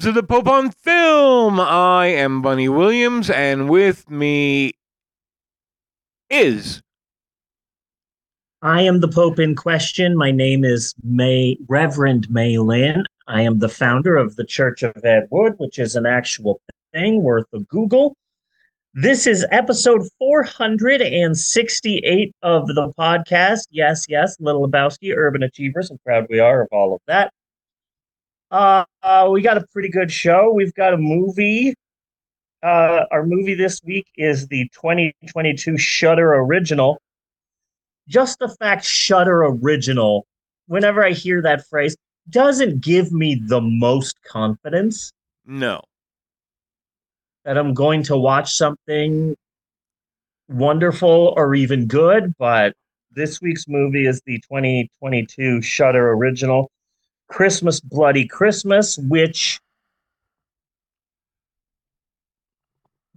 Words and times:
to 0.00 0.12
the 0.12 0.22
Pope 0.22 0.48
on 0.48 0.70
Film. 0.70 1.60
I 1.60 2.06
am 2.06 2.40
Bunny 2.40 2.70
Williams, 2.70 3.28
and 3.28 3.68
with 3.68 4.08
me 4.08 4.72
is 6.30 6.80
I 8.62 8.80
am 8.80 9.00
the 9.00 9.08
Pope 9.08 9.38
in 9.38 9.54
question. 9.54 10.16
My 10.16 10.30
name 10.30 10.64
is 10.64 10.94
May 11.04 11.58
Reverend 11.68 12.30
May 12.30 12.56
Lynn. 12.56 13.04
I 13.28 13.42
am 13.42 13.58
the 13.58 13.68
founder 13.68 14.16
of 14.16 14.36
the 14.36 14.44
Church 14.44 14.82
of 14.82 14.96
Ed 15.04 15.28
Wood, 15.30 15.56
which 15.58 15.78
is 15.78 15.96
an 15.96 16.06
actual 16.06 16.62
thing 16.94 17.22
worth 17.22 17.44
a 17.52 17.60
Google. 17.60 18.16
This 18.94 19.26
is 19.26 19.44
episode 19.50 20.08
468 20.18 22.34
of 22.42 22.66
the 22.68 22.90
podcast. 22.98 23.64
Yes, 23.70 24.06
yes, 24.08 24.38
Little 24.40 24.66
Lebowski, 24.66 25.14
Urban 25.14 25.42
Achievers, 25.42 25.90
and 25.90 26.02
proud 26.04 26.26
we 26.30 26.38
are 26.38 26.62
of 26.62 26.68
all 26.72 26.94
of 26.94 27.02
that. 27.06 27.34
Uh, 28.50 28.84
uh, 29.02 29.28
we 29.30 29.42
got 29.42 29.56
a 29.56 29.66
pretty 29.72 29.88
good 29.88 30.10
show. 30.10 30.50
We've 30.52 30.74
got 30.74 30.92
a 30.92 30.98
movie. 30.98 31.74
Uh, 32.62 33.04
our 33.10 33.24
movie 33.24 33.54
this 33.54 33.80
week 33.84 34.06
is 34.16 34.48
the 34.48 34.68
2022 34.74 35.78
Shudder 35.78 36.34
original. 36.34 37.00
Just 38.08 38.38
the 38.38 38.48
fact 38.48 38.84
Shudder 38.84 39.44
original, 39.44 40.26
whenever 40.66 41.04
I 41.04 41.12
hear 41.12 41.40
that 41.42 41.66
phrase, 41.68 41.96
doesn't 42.28 42.80
give 42.80 43.12
me 43.12 43.40
the 43.46 43.60
most 43.60 44.16
confidence 44.24 45.12
no. 45.46 45.80
that 47.44 47.56
I'm 47.56 47.72
going 47.72 48.02
to 48.04 48.16
watch 48.16 48.52
something 48.52 49.36
wonderful 50.48 51.34
or 51.36 51.54
even 51.54 51.86
good. 51.86 52.34
But 52.36 52.74
this 53.12 53.40
week's 53.40 53.68
movie 53.68 54.06
is 54.06 54.20
the 54.26 54.38
2022 54.40 55.62
Shudder 55.62 56.12
original. 56.12 56.68
Christmas 57.30 57.80
Bloody 57.80 58.26
Christmas, 58.26 58.98
which 58.98 59.60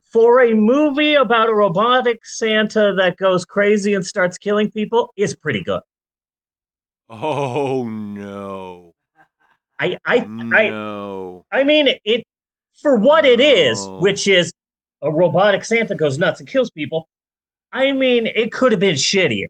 for 0.04 0.42
a 0.42 0.54
movie 0.54 1.16
about 1.16 1.50
a 1.50 1.54
robotic 1.54 2.24
Santa 2.24 2.94
that 2.98 3.18
goes 3.18 3.44
crazy 3.44 3.96
and 3.96 4.06
starts 4.06 4.38
killing 4.38 4.70
people 4.70 5.12
is 5.18 5.36
pretty 5.36 5.64
good. 5.64 5.82
Oh 7.10 7.90
no. 7.90 8.94
I 9.80 9.98
I 10.06 10.20
No. 10.20 11.46
I 11.52 11.62
I 11.62 11.64
mean 11.64 11.90
it 12.06 12.24
for 12.82 12.96
what 12.96 13.26
it 13.26 13.40
is, 13.40 13.86
which 14.00 14.28
is 14.28 14.54
a 15.02 15.12
robotic 15.12 15.66
Santa 15.66 15.96
goes 15.96 16.20
nuts 16.20 16.40
and 16.40 16.48
kills 16.48 16.70
people. 16.70 17.10
I 17.72 17.92
mean, 17.92 18.28
it 18.28 18.52
could 18.52 18.72
have 18.72 18.80
been 18.80 18.96
shittier. 18.96 19.48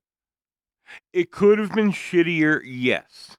It 1.11 1.31
could 1.31 1.59
have 1.59 1.73
been 1.73 1.91
shittier, 1.91 2.61
yes. 2.65 3.35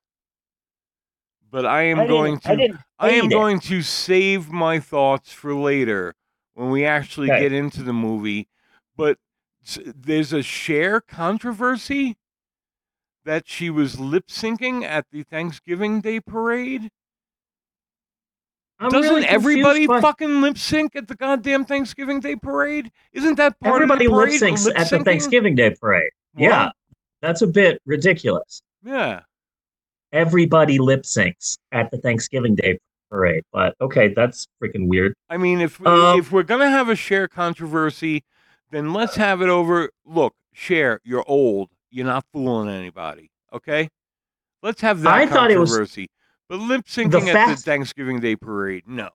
But 1.55 1.67
I 1.67 1.83
am 1.83 2.01
I 2.01 2.07
going 2.09 2.41
to 2.41 2.51
I, 2.99 3.07
I 3.07 3.11
am 3.11 3.27
it. 3.27 3.31
going 3.31 3.61
to 3.61 3.81
save 3.81 4.51
my 4.51 4.81
thoughts 4.81 5.33
for 5.33 5.55
later 5.55 6.17
when 6.55 6.71
we 6.71 6.85
actually 6.85 7.31
Okay. 7.31 7.43
get 7.43 7.53
into 7.53 7.85
the 7.85 7.93
movie. 7.93 8.49
But 8.97 9.19
there's 9.87 10.33
a 10.33 10.43
Cher 10.43 11.01
controversy 11.01 12.17
that 13.25 13.47
she 13.47 13.71
was 13.71 14.01
lip 14.01 14.27
syncing 14.27 14.83
at 14.83 15.07
the 15.13 15.23
Thanksgiving 15.23 16.01
Day 16.01 16.19
parade. 16.19 16.91
I'm 18.81 18.89
Doesn't 18.91 19.15
really 19.15 19.25
everybody 19.29 19.87
by- 19.87 20.01
fucking 20.01 20.41
lip 20.41 20.59
sync 20.59 20.97
at 20.97 21.07
the 21.07 21.15
goddamn 21.15 21.67
Thanksgiving 21.67 22.19
Day 22.19 22.35
parade? 22.35 22.91
Isn't 23.13 23.37
that 23.37 23.61
part 23.61 23.77
everybody 23.77 24.07
of 24.07 24.11
the 24.11 24.17
parade? 24.17 24.35
Everybody 24.43 24.65
lip 24.65 24.75
syncs 24.77 24.81
at 24.81 24.91
the? 24.91 25.05
Thanksgiving 25.05 25.55
Day 25.55 25.71
parade? 25.81 26.11
Yeah, 26.37 26.71
that's 27.23 27.43
a 27.43 27.47
bit 27.47 27.81
ridiculous. 27.87 28.61
Yeah. 28.85 29.21
Everybody 30.15 30.79
lip 30.79 31.03
syncs 31.03 31.59
at 31.73 31.91
the 31.91 31.99
Thanksgiving 31.99 32.55
Day 32.55 32.79
parade, 33.11 33.43
but 33.53 33.75
okay, 33.81 34.15
that's 34.15 34.47
freaking 34.63 34.87
weird. 34.87 35.13
I 35.29 35.37
mean, 35.37 35.61
if 35.61 35.85
Um, 35.85 36.21
if 36.21 36.31
we're 36.31 36.45
gonna 36.45 36.71
have 36.71 36.89
a 36.89 36.95
Cher 36.95 37.27
controversy, 37.27 38.23
then 38.71 38.93
let's 38.93 39.17
have 39.17 39.43
it 39.43 39.49
over. 39.49 39.91
Look, 40.07 40.35
Cher, 40.53 41.01
you're 41.03 41.25
old. 41.27 41.71
You're 41.91 42.07
not 42.07 42.25
fooling 42.33 42.69
anybody. 42.69 43.33
Okay, 43.53 43.89
let's 44.63 44.81
have 44.83 45.01
that 45.03 45.15
I 45.15 45.27
thought 45.27 45.51
it 45.51 45.59
was- 45.59 45.71
controversy. 45.71 46.09
but 46.49 46.61
lip 46.61 46.87
syncing 46.87 47.27
at 47.35 47.49
the 47.49 47.57
Thanksgiving 47.57 48.21
Day 48.21 48.37
parade, 48.37 48.85
no. 48.87 49.11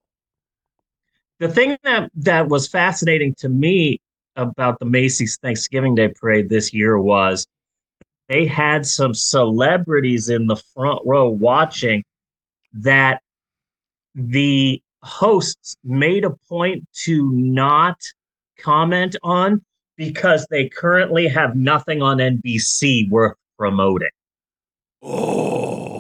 The 1.40 1.48
thing 1.48 1.78
that 1.84 2.12
that 2.16 2.50
was 2.50 2.68
fascinating 2.68 3.36
to 3.36 3.48
me 3.48 4.02
about 4.36 4.80
the 4.80 4.86
Macy's 4.86 5.38
Thanksgiving 5.38 5.96
Day 5.96 6.10
parade 6.10 6.50
this 6.50 6.74
year 6.74 7.00
was 7.00 7.48
they 8.30 8.46
had 8.46 8.86
some 8.86 9.14
celebrities 9.14 10.30
in 10.30 10.48
the 10.48 10.56
front 10.56 11.02
row 11.04 11.28
watching 11.28 12.04
that 12.74 13.22
the 14.14 14.82
hosts 15.02 15.76
made 15.84 16.24
a 16.24 16.30
point 16.48 16.88
to 16.94 17.32
not 17.32 17.98
comment 18.60 19.16
on 19.24 19.62
because 19.98 20.46
they 20.50 20.70
currently 20.70 21.28
have 21.28 21.56
nothing 21.56 22.02
on 22.04 22.18
NBC 22.18 23.10
worth 23.10 23.36
promoting. 23.58 24.10
Oh, 25.02 25.92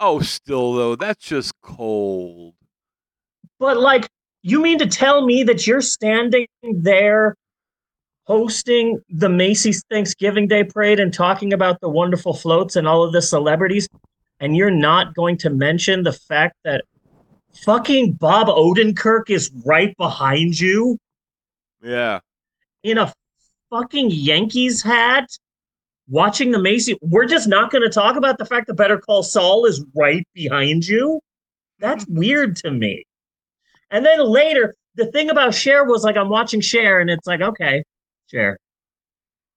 oh, 0.00 0.20
still 0.20 0.72
though, 0.72 0.96
that's 0.96 1.26
just 1.26 1.52
cold. 1.60 2.54
But 3.58 3.76
like, 3.76 4.08
you 4.42 4.62
mean 4.62 4.78
to 4.78 4.86
tell 4.86 5.26
me 5.26 5.42
that 5.44 5.66
you're 5.66 5.82
standing 5.82 6.46
there 6.62 7.36
hosting 8.26 9.00
the 9.10 9.28
Macy's 9.28 9.84
Thanksgiving 9.90 10.48
Day 10.48 10.64
parade 10.64 10.98
and 11.00 11.12
talking 11.12 11.52
about 11.52 11.80
the 11.80 11.88
wonderful 11.88 12.34
floats 12.34 12.76
and 12.76 12.88
all 12.88 13.02
of 13.04 13.12
the 13.12 13.22
celebrities, 13.22 13.88
and 14.40 14.56
you're 14.56 14.70
not 14.70 15.14
going 15.14 15.36
to 15.38 15.50
mention 15.50 16.02
the 16.02 16.12
fact 16.12 16.56
that 16.64 16.84
fucking 17.64 18.12
Bob 18.12 18.48
Odenkirk 18.48 19.30
is 19.30 19.50
right 19.64 19.96
behind 19.96 20.58
you 20.58 20.98
Yeah, 21.82 22.20
in 22.82 22.98
a 22.98 23.12
fucking 23.70 24.10
Yankees 24.10 24.82
hat? 24.82 25.28
Watching 26.06 26.50
the 26.50 26.58
Macy, 26.58 26.98
we're 27.00 27.24
just 27.24 27.48
not 27.48 27.70
going 27.70 27.82
to 27.82 27.88
talk 27.88 28.16
about 28.16 28.36
the 28.36 28.44
fact 28.44 28.66
that 28.66 28.74
Better 28.74 28.98
Call 28.98 29.22
Saul 29.22 29.64
is 29.64 29.82
right 29.96 30.26
behind 30.34 30.86
you. 30.86 31.20
That's 31.78 32.04
mm-hmm. 32.04 32.18
weird 32.18 32.56
to 32.56 32.70
me. 32.70 33.04
And 33.90 34.04
then 34.04 34.20
later, 34.22 34.74
the 34.96 35.06
thing 35.06 35.30
about 35.30 35.54
Cher 35.54 35.84
was 35.84 36.04
like, 36.04 36.18
I'm 36.18 36.28
watching 36.28 36.60
Cher, 36.60 37.00
and 37.00 37.08
it's 37.08 37.26
like, 37.26 37.40
okay, 37.40 37.84
Cher. 38.34 38.58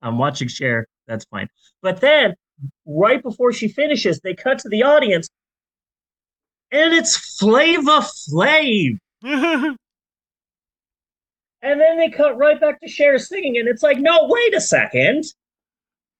I'm 0.01 0.17
watching 0.17 0.47
Cher. 0.47 0.87
That's 1.07 1.25
fine. 1.25 1.47
But 1.81 2.01
then, 2.01 2.35
right 2.85 3.21
before 3.21 3.51
she 3.53 3.67
finishes, 3.67 4.19
they 4.19 4.35
cut 4.35 4.59
to 4.59 4.69
the 4.69 4.83
audience, 4.83 5.29
and 6.71 6.93
it's 6.93 7.17
Flavor 7.37 8.01
Flav. 8.01 8.97
And 11.59 11.81
then 11.81 11.97
they 11.97 12.09
cut 12.09 12.37
right 12.37 12.61
back 12.61 12.79
to 12.81 12.87
Cher 12.87 13.17
singing, 13.17 13.57
and 13.57 13.67
it's 13.67 13.81
like, 13.81 13.97
no, 13.97 14.27
wait 14.29 14.53
a 14.53 14.61
second. 14.61 15.25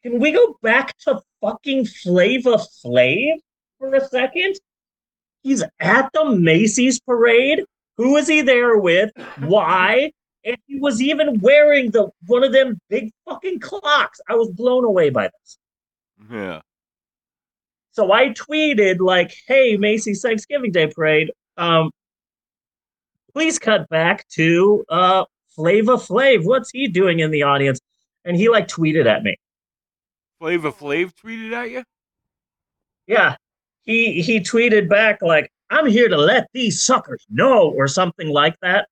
Can 0.01 0.19
we 0.19 0.31
go 0.31 0.57
back 0.63 0.97
to 1.05 1.21
fucking 1.41 1.85
Flavor 1.85 2.57
Flav 2.83 3.33
for 3.77 3.93
a 3.93 4.05
second? 4.07 4.55
He's 5.43 5.63
at 5.79 6.09
the 6.13 6.25
Macy's 6.25 6.99
parade. 6.99 7.63
Who 7.97 8.17
is 8.17 8.27
he 8.27 8.41
there 8.41 8.77
with? 8.77 9.11
Why? 9.39 10.11
And 10.47 10.57
he 10.65 10.79
was 10.79 11.01
even 11.01 11.39
wearing 11.41 11.91
the 11.91 12.09
one 12.25 12.43
of 12.43 12.53
them 12.53 12.79
big 12.89 13.11
fucking 13.27 13.59
clocks. 13.59 14.21
I 14.29 14.35
was 14.35 14.49
blown 14.49 14.85
away 14.85 15.09
by 15.09 15.25
this. 15.25 15.57
yeah. 16.31 16.61
So 17.91 18.13
I 18.13 18.29
tweeted 18.29 18.99
like, 19.01 19.35
"Hey, 19.45 19.75
Macy's 19.75 20.21
Thanksgiving 20.21 20.71
Day 20.71 20.87
Parade, 20.87 21.31
um, 21.57 21.91
please 23.33 23.59
cut 23.59 23.89
back 23.89 24.25
to 24.29 24.85
uh 24.87 25.25
Flavor 25.49 25.97
Flav. 25.97 26.45
What's 26.45 26.69
he 26.71 26.87
doing 26.87 27.19
in 27.19 27.29
the 27.31 27.43
audience?" 27.43 27.79
And 28.23 28.37
he 28.37 28.47
like 28.49 28.67
tweeted 28.69 29.05
at 29.05 29.23
me. 29.23 29.35
Flavor 30.39 30.71
Flav 30.71 31.11
tweeted 31.21 31.51
at 31.51 31.71
you. 31.71 31.83
Yeah, 33.07 33.35
he 33.83 34.21
he 34.21 34.39
tweeted 34.39 34.87
back 34.87 35.21
like, 35.21 35.51
"I'm 35.69 35.87
here 35.87 36.07
to 36.07 36.17
let 36.17 36.47
these 36.53 36.81
suckers 36.81 37.25
know" 37.29 37.69
or 37.71 37.87
something 37.87 38.29
like 38.29 38.55
that. 38.61 38.87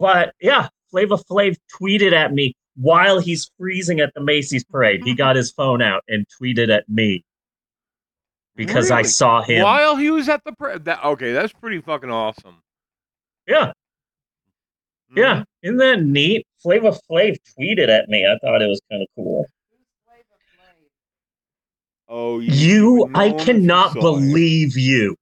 But 0.00 0.34
yeah, 0.40 0.68
Flavor 0.90 1.16
Flav 1.18 1.56
tweeted 1.80 2.12
at 2.12 2.32
me 2.32 2.54
while 2.74 3.20
he's 3.20 3.50
freezing 3.58 4.00
at 4.00 4.12
the 4.14 4.20
Macy's 4.20 4.64
parade. 4.64 5.02
He 5.04 5.14
got 5.14 5.36
his 5.36 5.52
phone 5.52 5.82
out 5.82 6.02
and 6.08 6.26
tweeted 6.40 6.74
at 6.74 6.88
me 6.88 7.22
because 8.56 8.90
I 8.90 9.02
saw 9.02 9.42
him. 9.42 9.62
While 9.62 9.96
he 9.96 10.10
was 10.10 10.28
at 10.28 10.42
the 10.44 10.52
pre- 10.52 10.78
that 10.78 11.04
okay, 11.04 11.32
that's 11.32 11.52
pretty 11.52 11.80
fucking 11.82 12.10
awesome. 12.10 12.62
Yeah, 13.46 13.72
Mhm. 15.12 15.16
Yeah, 15.18 15.44
isn't 15.62 15.76
that 15.76 16.02
neat? 16.02 16.46
Flavor 16.62 16.92
Flav 17.10 17.36
tweeted 17.58 17.88
at 17.88 18.08
me. 18.08 18.24
I 18.26 18.38
thought 18.38 18.62
it 18.62 18.68
was 18.68 18.80
kind 18.90 19.02
of 19.02 19.08
cool. 19.14 19.46
Oh, 22.12 22.40
You, 22.40 22.92
would 22.94 23.10
know 23.12 23.20
I 23.20 23.26
him 23.28 23.34
if 23.34 23.40
you 23.40 23.54
cannot 23.54 23.94
believe 23.94 24.76
you. 24.76 25.14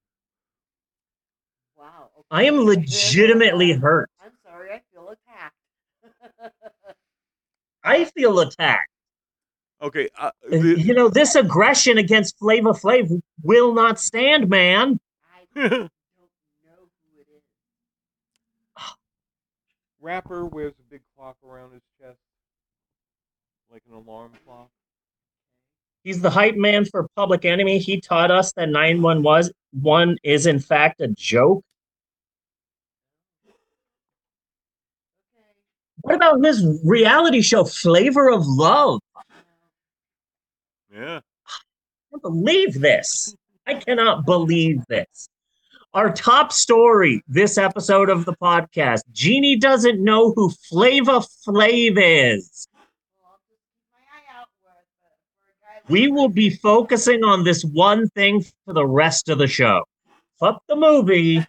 Wow. 1.76 2.10
okay. 2.16 2.26
I 2.30 2.44
am 2.44 2.60
legitimately 2.60 3.72
hurt. 3.72 4.08
I 7.84 8.04
feel 8.04 8.40
attacked. 8.40 8.90
Okay. 9.80 10.08
Uh, 10.18 10.26
uh, 10.26 10.30
the, 10.50 10.80
you 10.80 10.94
know, 10.94 11.08
this 11.08 11.34
aggression 11.34 11.98
against 11.98 12.38
Flavor 12.38 12.72
Flav 12.72 13.20
will 13.42 13.72
not 13.72 14.00
stand, 14.00 14.48
man. 14.48 14.98
I 15.24 15.40
don't 15.54 15.70
know 15.70 15.78
who 15.78 17.20
it 17.20 17.26
is. 17.36 17.42
Rapper 20.00 20.44
wears 20.46 20.74
a 20.78 20.90
big 20.90 21.02
clock 21.16 21.36
around 21.48 21.72
his 21.72 21.82
chest, 22.00 22.18
like 23.70 23.82
an 23.88 23.94
alarm 23.94 24.32
clock. 24.44 24.68
He's 26.02 26.20
the 26.20 26.30
hype 26.30 26.56
man 26.56 26.84
for 26.84 27.06
Public 27.16 27.44
Enemy. 27.44 27.78
He 27.78 28.00
taught 28.00 28.30
us 28.30 28.52
that 28.54 28.68
9-1-1 28.68 30.16
is, 30.22 30.46
in 30.46 30.58
fact, 30.58 31.00
a 31.00 31.08
joke. 31.08 31.62
What 36.02 36.14
about 36.14 36.44
his 36.44 36.64
reality 36.84 37.42
show, 37.42 37.64
Flavor 37.64 38.30
of 38.30 38.46
Love? 38.46 39.00
Yeah. 40.92 41.20
I 41.20 42.10
can't 42.10 42.22
believe 42.22 42.80
this. 42.80 43.34
I 43.66 43.74
cannot 43.74 44.24
believe 44.24 44.84
this. 44.88 45.28
Our 45.94 46.12
top 46.12 46.52
story 46.52 47.22
this 47.28 47.58
episode 47.58 48.10
of 48.10 48.24
the 48.24 48.34
podcast 48.34 49.02
Jeannie 49.12 49.56
doesn't 49.56 50.02
know 50.02 50.32
who 50.32 50.50
Flavor 50.50 51.20
Flav 51.46 51.98
is. 51.98 52.68
Well, 52.72 53.32
I'll 53.32 53.38
just 53.48 53.62
keep 53.74 53.86
my 53.92 53.98
eye 53.98 54.38
out 54.38 54.48
for, 54.62 54.68
for 55.00 55.48
a 55.48 55.54
guy. 55.60 55.92
We 55.92 56.08
will 56.08 56.28
be 56.28 56.50
focusing 56.50 57.24
on 57.24 57.44
this 57.44 57.64
one 57.64 58.08
thing 58.10 58.44
for 58.64 58.74
the 58.74 58.86
rest 58.86 59.28
of 59.28 59.38
the 59.38 59.46
show. 59.46 59.84
Fuck 60.38 60.62
the 60.68 60.76
movie. 60.76 61.44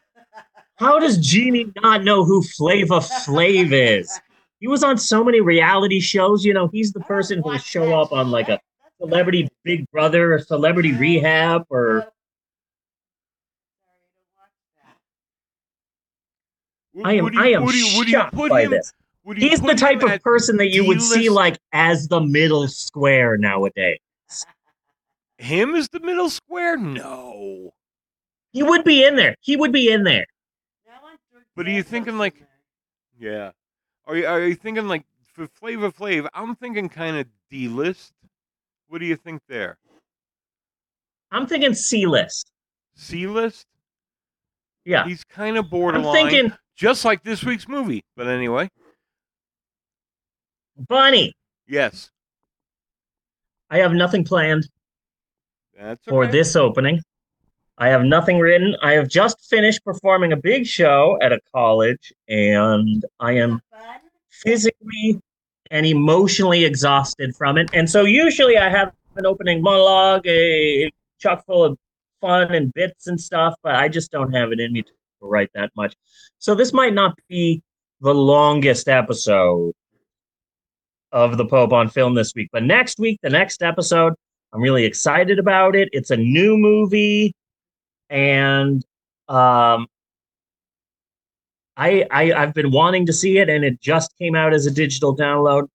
How 0.75 0.99
does 0.99 1.17
Jeannie 1.17 1.71
not 1.81 2.03
know 2.03 2.23
who 2.23 2.41
Flavor 2.41 2.99
Flav 2.99 3.71
is? 3.73 4.19
He 4.59 4.67
was 4.67 4.83
on 4.83 4.97
so 4.97 5.23
many 5.23 5.41
reality 5.41 5.99
shows. 5.99 6.43
You 6.45 6.53
know, 6.53 6.67
he's 6.67 6.91
the 6.91 6.99
person 7.01 7.41
who 7.41 7.49
will 7.49 7.57
show 7.57 7.99
up 7.99 8.11
on 8.11 8.29
like 8.31 8.49
a 8.49 8.59
celebrity. 8.99 9.47
Big 9.63 9.89
Brother 9.91 10.33
or 10.33 10.39
Celebrity 10.39 10.93
Rehab 10.93 11.65
or 11.69 11.99
I 11.99 12.01
don't 12.01 12.11
watch 14.35 14.51
that. 14.83 14.97
Would- 16.93 17.07
I 17.07 17.13
am 17.13 17.23
would 17.23 17.33
you- 17.33 17.41
I 17.41 17.47
am 17.47 17.63
would 17.65 17.75
you, 17.75 17.97
would 17.97 18.07
you 18.07 18.13
shocked 18.13 18.33
put 18.35 18.49
by 18.49 18.65
this. 18.67 18.91
You 19.25 19.35
He's 19.35 19.61
the 19.61 19.75
type 19.75 20.01
of 20.01 20.21
person 20.23 20.57
that 20.57 20.69
you 20.69 20.85
would 20.87 21.01
see 21.01 21.29
like 21.29 21.59
as 21.71 22.07
the 22.07 22.19
middle 22.19 22.67
square 22.67 23.37
nowadays. 23.37 23.99
him 25.37 25.73
as 25.75 25.87
the 25.89 25.99
middle 26.01 26.29
square. 26.29 26.75
No. 26.75 27.73
He 28.51 28.61
would 28.63 28.83
be 28.83 29.05
in 29.05 29.15
there. 29.15 29.35
He 29.39 29.55
would 29.55 29.71
be 29.71 29.89
in 29.91 30.03
there. 30.03 30.25
Now 30.85 30.95
I'm 31.05 31.17
George 31.31 31.45
But 31.55 31.67
are 31.67 31.71
you 31.71 31.81
thinking 31.83 32.17
like- 32.17 32.43
Yeah. 33.17 33.51
Are 34.09 34.17
you 34.17 34.25
are 34.25 34.41
you 34.41 34.55
thinking 34.55 34.87
like 34.87 35.03
for 35.23 35.45
Flavor 35.45 35.91
Flav? 35.91 36.27
I'm 36.33 36.55
thinking 36.55 36.89
kind 36.89 37.15
of 37.15 37.27
D 37.51 37.67
list. 37.67 38.11
What 38.87 38.97
do 38.97 39.05
you 39.05 39.15
think 39.15 39.43
there? 39.47 39.77
I'm 41.31 41.45
thinking 41.45 41.75
C 41.75 42.07
list. 42.07 42.49
C 42.95 43.27
list? 43.27 43.67
Yeah. 44.83 45.05
He's 45.05 45.23
kind 45.23 45.57
of 45.57 45.69
borderline. 45.69 46.07
I'm 46.07 46.31
thinking 46.31 46.57
just 46.75 47.05
like 47.05 47.23
this 47.23 47.43
week's 47.43 47.67
movie. 47.67 48.03
But 48.17 48.25
anyway, 48.25 48.71
Bunny. 50.87 51.31
yes, 51.67 52.09
I 53.69 53.77
have 53.77 53.93
nothing 53.93 54.23
planned 54.23 54.67
that's 55.77 56.03
for 56.07 56.25
this 56.25 56.55
opening. 56.55 56.99
I 57.79 57.87
have 57.87 58.03
nothing 58.03 58.39
written. 58.39 58.75
I 58.81 58.91
have 58.93 59.07
just 59.07 59.49
finished 59.49 59.85
performing 59.85 60.33
a 60.33 60.37
big 60.37 60.67
show 60.67 61.17
at 61.21 61.31
a 61.31 61.39
college, 61.53 62.11
and 62.27 63.05
I 63.21 63.33
am 63.33 63.61
physically 64.29 65.19
and 65.71 65.85
emotionally 65.85 66.65
exhausted 66.65 67.33
from 67.35 67.57
it. 67.57 67.69
And 67.73 67.89
so 67.89 68.03
usually 68.03 68.57
I 68.57 68.69
have 68.69 68.91
an 69.15 69.25
opening 69.25 69.61
monologue, 69.61 70.27
a 70.27 70.91
chock 71.19 71.45
full 71.45 71.63
of 71.63 71.77
fun 72.19 72.53
and 72.53 72.73
bits 72.73 73.07
and 73.07 73.19
stuff, 73.19 73.55
but 73.63 73.75
I 73.75 73.87
just 73.87 74.11
don't 74.11 74.33
have 74.33 74.51
it 74.51 74.59
in 74.59 74.73
me 74.73 74.81
to 74.81 74.91
write 75.21 75.49
that 75.53 75.71
much. 75.77 75.95
So 76.37 76.55
this 76.55 76.73
might 76.73 76.93
not 76.93 77.17
be 77.29 77.61
the 78.01 78.13
longest 78.13 78.89
episode 78.89 79.73
of 81.11 81.37
the 81.37 81.45
Pope 81.45 81.71
on 81.71 81.89
film 81.89 82.13
this 82.13 82.33
week, 82.35 82.49
but 82.51 82.63
next 82.63 82.99
week, 82.99 83.19
the 83.23 83.29
next 83.29 83.63
episode, 83.63 84.13
I'm 84.53 84.61
really 84.61 84.83
excited 84.85 85.39
about 85.39 85.75
it. 85.75 85.89
It's 85.91 86.11
a 86.11 86.17
new 86.17 86.57
movie, 86.57 87.33
and 88.09 88.83
um, 89.27 89.87
I, 91.77 92.05
I 92.11 92.33
I've 92.33 92.53
been 92.53 92.71
wanting 92.71 93.05
to 93.07 93.13
see 93.13 93.37
it, 93.37 93.49
and 93.49 93.63
it 93.63 93.81
just 93.81 94.15
came 94.17 94.35
out 94.35 94.53
as 94.53 94.65
a 94.65 94.71
digital 94.71 95.15
download. 95.15 95.67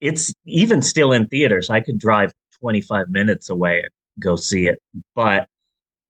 It's 0.00 0.32
even 0.44 0.82
still 0.82 1.12
in 1.12 1.26
theaters. 1.26 1.70
I 1.70 1.80
could 1.80 1.98
drive 1.98 2.32
25 2.60 3.08
minutes 3.08 3.48
away 3.48 3.80
and 3.80 3.90
go 4.20 4.36
see 4.36 4.66
it. 4.66 4.78
But 5.14 5.48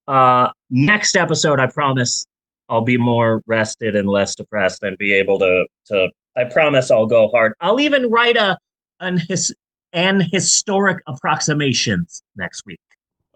uh, 0.09 0.51
next 0.71 1.17
episode, 1.17 1.61
I 1.61 1.67
promise 1.67 2.27
I'll 2.69 2.81
be 2.83 2.99
more 2.99 3.43
rested 3.47 3.95
and 3.95 4.09
less 4.09 4.35
depressed, 4.35 4.83
and 4.83 4.99
be 4.99 5.13
able 5.13 5.39
to 5.39 5.67
to. 5.87 6.09
I 6.37 6.45
promise 6.45 6.91
I'll 6.91 7.07
go 7.07 7.29
hard. 7.29 7.55
I'll 7.61 7.81
even 7.81 8.11
write 8.11 8.37
a 8.37 8.59
an 9.01 9.19
his 9.19 9.55
an 9.93 10.21
historic 10.21 11.03
approximations 11.07 12.23
next 12.37 12.67
week 12.67 12.81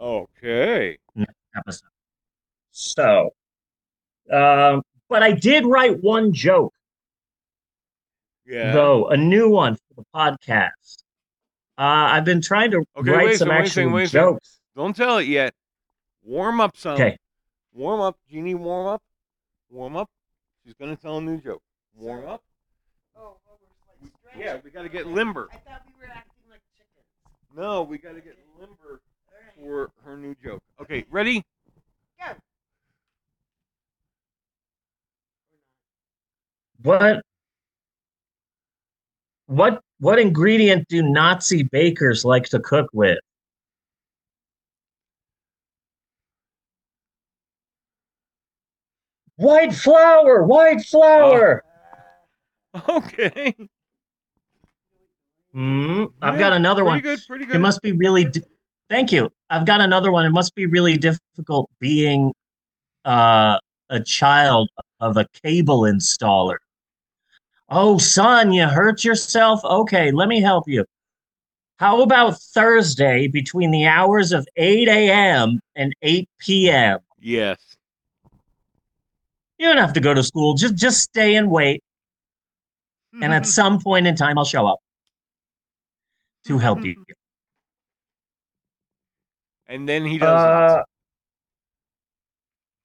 okay. 0.00 0.98
episode. 1.56 1.88
So, 2.72 3.30
um, 4.32 4.82
but 5.08 5.22
I 5.22 5.32
did 5.32 5.66
write 5.66 6.00
one 6.02 6.32
joke, 6.32 6.72
Yeah. 8.46 8.72
though, 8.72 9.08
a 9.08 9.16
new 9.16 9.48
one 9.50 9.76
for 9.76 9.94
the 9.96 10.04
podcast. 10.14 11.02
Uh, 11.78 12.12
I've 12.12 12.24
been 12.24 12.40
trying 12.42 12.70
to 12.72 12.84
Okay, 12.96 13.10
write 13.10 13.26
wait 13.26 13.38
some 13.38 13.48
second, 13.48 13.64
actual 13.64 13.90
wait 13.92 14.02
a 14.04 14.08
second. 14.08 14.26
jokes. 14.34 14.60
Don't 14.76 14.94
tell 14.94 15.18
it 15.18 15.26
yet. 15.26 15.54
Warm 16.22 16.60
up 16.60 16.76
some. 16.76 16.94
Okay. 16.94 17.16
Warm 17.72 18.00
up, 18.00 18.16
Jeannie. 18.30 18.54
Warm 18.54 18.86
up. 18.86 19.02
Warm 19.70 19.96
up. 19.96 20.10
She's 20.64 20.74
gonna 20.74 20.96
tell 20.96 21.18
a 21.18 21.20
new 21.20 21.40
joke. 21.40 21.62
Warm 21.96 22.26
up. 22.26 22.42
Oh, 23.16 23.36
oh, 23.48 23.56
we're 24.00 24.06
like 24.06 24.12
stretching. 24.20 24.40
Yeah, 24.42 24.58
we 24.62 24.70
gotta 24.70 24.88
get 24.88 25.06
limber. 25.06 25.48
I 25.52 25.56
thought 25.56 25.82
we 25.86 25.92
were 26.06 26.12
acting 26.12 26.44
like 26.50 26.60
chickens. 26.76 27.56
No, 27.56 27.82
we 27.82 27.98
gotta 27.98 28.20
get 28.20 28.36
limber 28.58 29.00
All 29.26 29.32
right. 29.32 29.54
for 29.56 29.90
her 30.04 30.16
new 30.16 30.34
joke. 30.44 30.62
Okay, 30.82 31.04
ready? 31.10 31.42
Go. 32.18 32.34
What? 36.82 37.22
What? 39.46 39.80
What 39.98 40.18
ingredient 40.18 40.88
do 40.88 41.02
Nazi 41.02 41.62
bakers 41.64 42.24
like 42.24 42.44
to 42.50 42.60
cook 42.60 42.88
with? 42.92 43.18
White 49.36 49.74
flour. 49.74 50.44
White 50.44 50.82
flour. 50.84 51.64
Okay. 52.88 53.52
Hmm. 55.52 56.04
I've 56.22 56.34
Yeah, 56.34 56.38
got 56.38 56.52
another 56.52 56.82
pretty 56.84 56.88
one. 56.88 57.00
good. 57.00 57.18
Pretty 57.26 57.44
good. 57.46 57.56
It 57.56 57.58
must 57.58 57.82
be 57.82 57.90
really. 57.90 58.26
Di- 58.26 58.44
Thank 58.88 59.10
you. 59.10 59.28
I've 59.50 59.66
got 59.66 59.80
another 59.80 60.12
one. 60.12 60.24
It 60.24 60.30
must 60.30 60.54
be 60.54 60.66
really 60.66 60.96
difficult 60.96 61.68
being 61.80 62.32
uh, 63.04 63.58
a 63.88 63.98
child 63.98 64.68
of 65.00 65.16
a 65.16 65.26
cable 65.42 65.80
installer. 65.80 66.58
Oh, 67.70 67.98
son, 67.98 68.52
you 68.52 68.66
hurt 68.66 69.04
yourself? 69.04 69.64
Okay, 69.64 70.10
let 70.10 70.28
me 70.28 70.40
help 70.40 70.64
you. 70.66 70.84
How 71.78 72.02
about 72.02 72.38
Thursday 72.38 73.28
between 73.28 73.70
the 73.70 73.86
hours 73.86 74.32
of 74.32 74.46
8 74.56 74.88
a.m. 74.88 75.60
and 75.76 75.94
8 76.02 76.28
p.m.? 76.38 76.98
yes. 77.20 77.58
You 79.58 79.66
don't 79.66 79.76
have 79.76 79.92
to 79.92 80.00
go 80.00 80.14
to 80.14 80.22
school. 80.22 80.54
Just 80.54 80.74
just 80.74 81.02
stay 81.02 81.34
and 81.34 81.50
wait. 81.50 81.84
And 83.20 83.30
at 83.30 83.46
some 83.46 83.78
point 83.78 84.06
in 84.06 84.16
time, 84.16 84.38
I'll 84.38 84.46
show 84.46 84.66
up 84.66 84.78
to 86.46 86.56
help 86.56 86.82
you. 86.82 86.96
And 89.66 89.86
then 89.86 90.06
he 90.06 90.16
doesn't. 90.16 90.50
Uh, 90.50 90.82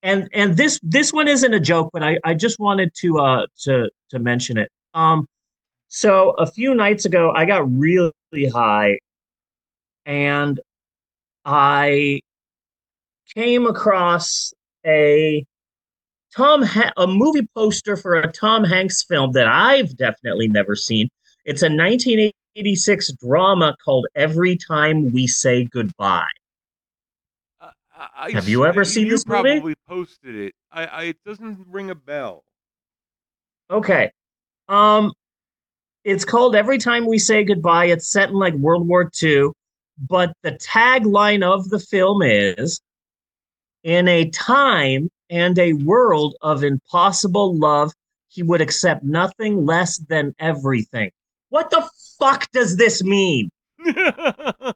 and 0.03 0.27
and 0.33 0.57
this 0.57 0.77
this 0.83 1.13
one 1.13 1.29
isn't 1.29 1.53
a 1.53 1.61
joke, 1.61 1.91
but 1.93 2.03
I, 2.03 2.19
I 2.25 2.33
just 2.33 2.59
wanted 2.59 2.93
to 2.95 3.19
uh 3.19 3.45
to 3.63 3.89
to 4.09 4.19
mention 4.19 4.57
it. 4.57 4.69
Um, 4.95 5.27
so 5.89 6.31
a 6.31 6.47
few 6.47 6.73
nights 6.73 7.05
ago, 7.05 7.31
I 7.31 7.45
got 7.45 7.69
really 7.71 8.11
high, 8.51 8.97
and 10.05 10.59
I 11.43 12.21
came 13.35 13.67
across 13.67 14.53
a 14.85 15.45
Tom 16.35 16.63
ha- 16.63 16.93
a 16.97 17.07
movie 17.07 17.47
poster 17.55 17.95
for 17.97 18.15
a 18.15 18.31
Tom 18.31 18.63
Hanks 18.63 19.03
film 19.03 19.33
that 19.33 19.47
I've 19.47 19.95
definitely 19.95 20.47
never 20.47 20.75
seen. 20.75 21.09
It's 21.45 21.61
a 21.61 21.67
1986 21.69 23.11
drama 23.13 23.75
called 23.83 24.07
Every 24.15 24.57
Time 24.57 25.11
We 25.11 25.27
Say 25.27 25.65
Goodbye. 25.65 26.25
I- 28.17 28.31
Have 28.31 28.49
you 28.49 28.65
ever 28.65 28.83
seen 28.83 29.05
you 29.05 29.11
this 29.11 29.25
movie? 29.25 29.51
probably 29.53 29.75
posted 29.87 30.35
it. 30.35 30.53
I, 30.71 30.85
I 30.85 31.03
it 31.03 31.17
doesn't 31.25 31.65
ring 31.67 31.91
a 31.91 31.95
bell. 31.95 32.43
Okay. 33.69 34.11
Um 34.67 35.13
it's 36.03 36.25
called 36.25 36.55
Every 36.55 36.77
Time 36.77 37.07
We 37.07 37.17
Say 37.17 37.43
Goodbye. 37.43 37.85
It's 37.85 38.07
set 38.07 38.29
in 38.29 38.35
like 38.35 38.53
World 38.53 38.87
War 38.87 39.09
II, 39.21 39.49
but 39.97 40.33
the 40.43 40.51
tagline 40.51 41.43
of 41.43 41.69
the 41.69 41.79
film 41.79 42.21
is 42.21 42.79
in 43.83 44.07
a 44.07 44.29
time 44.29 45.09
and 45.29 45.57
a 45.57 45.73
world 45.73 46.35
of 46.41 46.63
impossible 46.63 47.57
love, 47.57 47.93
he 48.27 48.43
would 48.43 48.61
accept 48.61 49.03
nothing 49.03 49.65
less 49.65 49.97
than 49.97 50.35
everything. 50.39 51.11
What 51.49 51.69
the 51.69 51.87
fuck 52.19 52.51
does 52.51 52.75
this 52.77 53.03
mean? 53.03 53.49
I 53.85 54.73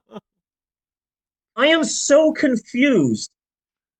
am 1.57 1.83
so 1.83 2.31
confused. 2.31 3.29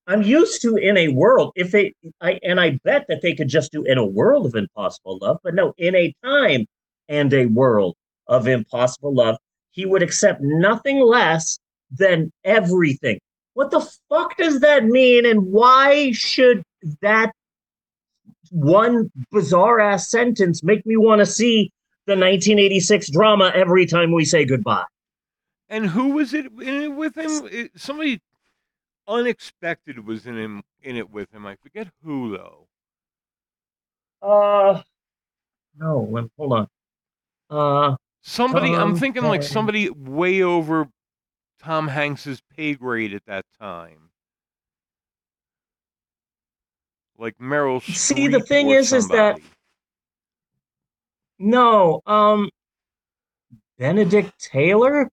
I'm 0.10 0.24
used 0.24 0.64
to 0.64 0.76
in 0.76 0.98
a 0.98 1.10
world 1.10 1.54
if 1.56 1.70
they 1.70 1.94
I 2.20 2.40
and 2.42 2.60
I 2.60 2.80
bet 2.84 3.06
that 3.10 3.22
they 3.22 3.36
could 3.36 3.48
just 3.48 3.72
do 3.72 3.84
in 3.84 4.00
a 4.00 4.06
world 4.06 4.48
of 4.48 4.56
impossible 4.56 5.20
love, 5.22 5.38
but 5.44 5.54
no, 5.54 5.74
in 5.78 5.96
a 5.96 6.12
time 6.24 6.66
and 7.08 7.32
a 7.32 7.46
world 7.46 7.96
of 8.28 8.48
impossible 8.48 9.14
love, 9.14 9.38
he 9.70 9.86
would 9.86 10.02
accept 10.02 10.42
nothing 10.42 11.00
less 11.00 11.60
than 11.92 12.32
everything. 12.44 13.20
What 13.54 13.70
the 13.70 13.88
fuck 14.10 14.36
does 14.36 14.62
that 14.62 14.86
mean 14.86 15.28
and 15.28 15.44
why 15.52 16.12
should 16.12 16.64
that 17.02 17.32
one 18.50 19.12
bizarre 19.32 19.80
ass 19.80 20.10
sentence 20.10 20.64
make 20.64 20.84
me 20.88 20.98
want 20.98 21.20
to 21.20 21.26
see 21.28 21.72
the 22.08 22.14
1986 22.14 23.12
drama 23.12 23.52
every 23.54 23.86
time 23.86 24.12
we 24.12 24.26
say 24.26 24.44
goodbye? 24.44 24.86
and 25.70 25.86
who 25.86 26.10
was 26.10 26.34
it 26.34 26.48
eh, 26.64 26.88
with 26.88 27.16
him? 27.16 27.48
It- 27.52 27.72
somebody 27.76 28.20
unexpected 29.10 30.06
was 30.06 30.26
in 30.26 30.38
him 30.38 30.64
in 30.82 30.96
it 30.96 31.10
with 31.10 31.34
him. 31.34 31.46
I 31.46 31.56
forget 31.56 31.88
who 32.04 32.38
though. 32.38 32.68
Uh 34.22 34.82
no, 35.78 36.08
lem- 36.10 36.32
hold 36.38 36.54
on. 36.54 36.68
Uh 37.50 37.96
Somebody, 38.22 38.68
I'm 38.76 38.90
Tom 38.92 38.98
thinking 38.98 39.24
like 39.24 39.42
Hanks. 39.42 39.52
somebody 39.52 39.90
way 39.90 40.42
over 40.44 40.88
Tom 41.64 41.88
Hanks's 41.88 42.42
pay 42.56 42.76
grade 42.76 43.14
at 43.14 43.26
that 43.26 43.46
time. 43.60 44.10
Like 47.18 47.38
Meryl 47.38 47.82
Streep. 47.82 47.96
See, 47.96 48.28
the 48.28 48.40
thing 48.42 48.72
or 48.72 48.76
is, 48.78 48.94
is 48.94 49.08
that- 49.10 49.40
no, 51.40 52.02
um 52.06 52.50
Benedict 53.78 54.34
Taylor? 54.40 55.10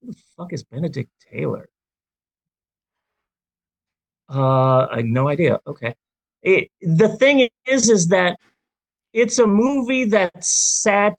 Who 0.00 0.12
the 0.12 0.18
fuck 0.36 0.52
is 0.54 0.64
Benedict 0.64 1.10
Taylor? 1.30 1.68
Uh 4.32 4.86
I 4.86 5.02
no 5.02 5.28
idea. 5.28 5.60
Okay. 5.66 5.94
It, 6.42 6.70
the 6.80 7.08
thing 7.08 7.48
is 7.66 7.90
is 7.90 8.08
that 8.08 8.38
it's 9.12 9.38
a 9.38 9.46
movie 9.46 10.04
that's 10.04 10.48
set 10.48 11.18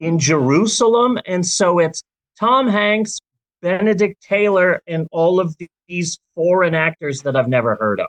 in 0.00 0.18
Jerusalem 0.18 1.18
and 1.26 1.44
so 1.44 1.78
it's 1.78 2.02
Tom 2.38 2.68
Hanks, 2.68 3.18
Benedict 3.62 4.22
Taylor 4.22 4.80
and 4.86 5.08
all 5.10 5.40
of 5.40 5.56
these 5.88 6.18
foreign 6.34 6.74
actors 6.74 7.22
that 7.22 7.36
I've 7.36 7.48
never 7.48 7.74
heard 7.76 8.00
of. 8.00 8.06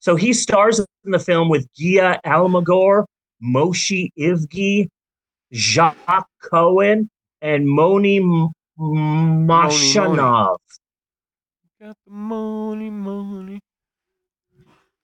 So 0.00 0.16
he 0.16 0.32
stars 0.32 0.80
in 1.04 1.10
the 1.10 1.18
film 1.18 1.48
with 1.48 1.68
Gia 1.74 2.20
Almagor, 2.24 3.04
Moshe 3.42 4.10
Ivgi, 4.18 4.88
Jacques 5.52 6.26
Cohen, 6.42 7.10
and 7.42 7.68
Moni 7.68 8.20
Moshonov. 8.78 10.56
Got 11.80 11.96
the 12.06 12.12
money, 12.12 12.90
money. 12.90 13.58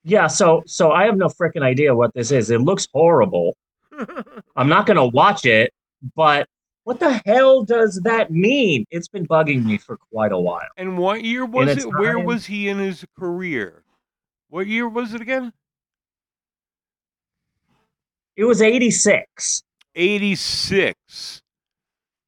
Yeah, 0.05 0.27
so 0.27 0.63
so 0.67 0.93
I 0.93 1.05
have 1.07 1.17
no 1.17 1.29
freaking 1.29 1.63
idea 1.63 1.95
what 1.95 2.13
this 2.15 2.31
is. 2.31 2.51
It 2.51 2.61
looks 2.61 2.87
horrible. 2.93 3.57
I'm 4.57 4.69
not 4.69 4.87
gonna 4.87 5.07
watch 5.07 5.47
it, 5.47 5.73
but 6.15 6.47
what 6.85 7.01
the 7.01 7.21
hell 7.25 7.65
does 7.65 8.01
that 8.05 8.31
mean? 8.31 8.85
It's 8.91 9.09
been 9.09 9.27
bugging 9.27 9.65
me 9.65 9.79
for 9.79 9.97
quite 9.97 10.33
a 10.33 10.39
while. 10.39 10.69
and 10.77 10.99
what 10.99 11.25
year 11.25 11.47
was 11.47 11.71
its 11.71 11.85
it? 11.85 11.89
Where 11.89 12.19
was 12.19 12.45
he 12.45 12.69
in 12.69 12.79
his 12.79 13.05
career? 13.19 13.83
What 14.51 14.67
year 14.67 14.87
was 14.87 15.15
it 15.15 15.23
again? 15.23 15.53
It 18.37 18.45
was 18.45 18.61
86. 18.61 19.63
86. 19.95 21.41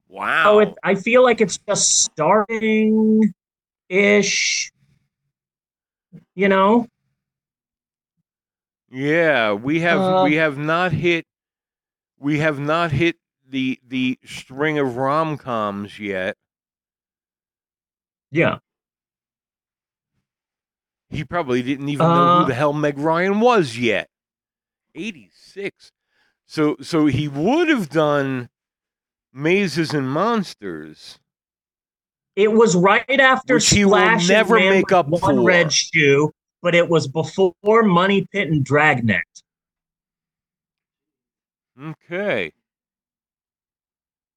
Wow. 0.08 0.52
Oh, 0.52 0.58
it, 0.60 0.74
I 0.82 0.94
feel 0.94 1.22
like 1.22 1.42
it's 1.42 1.58
just 1.58 2.02
starting 2.02 3.34
ish. 3.88 4.70
You 6.34 6.48
know? 6.48 6.86
Yeah, 8.90 9.52
we 9.52 9.80
have 9.80 10.00
Uh, 10.00 10.24
we 10.24 10.36
have 10.36 10.56
not 10.56 10.92
hit 10.92 11.26
we 12.18 12.38
have 12.38 12.58
not 12.58 12.90
hit 12.92 13.16
the 13.46 13.78
the 13.86 14.18
string 14.24 14.78
of 14.78 14.96
rom-coms 14.96 15.98
yet. 15.98 16.36
Yeah. 18.30 18.58
He 21.10 21.24
probably 21.24 21.62
didn't 21.62 21.88
even 21.88 22.06
know 22.06 22.28
Uh, 22.28 22.40
who 22.42 22.48
the 22.48 22.54
hell 22.54 22.72
Meg 22.72 22.98
Ryan 22.98 23.40
was 23.40 23.78
yet. 23.78 24.10
86. 24.94 25.92
So 26.46 26.76
so 26.80 27.06
he 27.06 27.28
would 27.28 27.68
have 27.68 27.88
done 27.88 28.48
Mazes 29.32 29.92
and 29.94 30.10
Monsters. 30.10 31.18
It 32.38 32.52
was 32.52 32.76
right 32.76 33.18
after 33.18 33.54
Which 33.54 33.68
he 33.68 33.84
will 33.84 33.94
Splash 33.94 34.20
and 34.20 34.28
never 34.28 34.54
Man 34.60 34.74
make 34.74 34.92
up 34.92 35.08
One 35.08 35.20
for. 35.20 35.42
Red 35.42 35.72
Shoe, 35.72 36.30
but 36.62 36.72
it 36.72 36.88
was 36.88 37.08
before 37.08 37.82
Money 37.82 38.28
Pit 38.30 38.48
and 38.48 38.64
Dragnet. 38.64 39.24
Okay. 41.82 42.52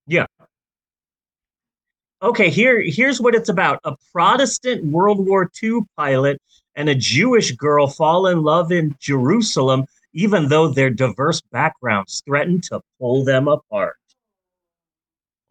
Yeah. 0.08 0.25
Okay, 2.24 2.50
here 2.50 2.81
here's 2.81 3.22
what 3.22 3.36
it's 3.36 3.50
about. 3.50 3.79
A 3.84 3.96
Protestant 4.12 4.84
World 4.84 5.24
War 5.24 5.51
II 5.62 5.81
pilot 5.96 6.41
and 6.74 6.89
a 6.89 6.96
Jewish 6.96 7.51
girl 7.51 7.86
fall 7.86 8.25
in 8.25 8.41
love 8.41 8.72
in 8.72 8.96
Jerusalem, 9.00 9.86
even 10.13 10.50
though 10.50 10.70
their 10.70 10.89
diverse 10.89 11.41
backgrounds 11.51 12.24
threaten 12.25 12.62
to 12.62 12.81
pull 13.00 13.24
them 13.24 13.48
apart. 13.48 13.98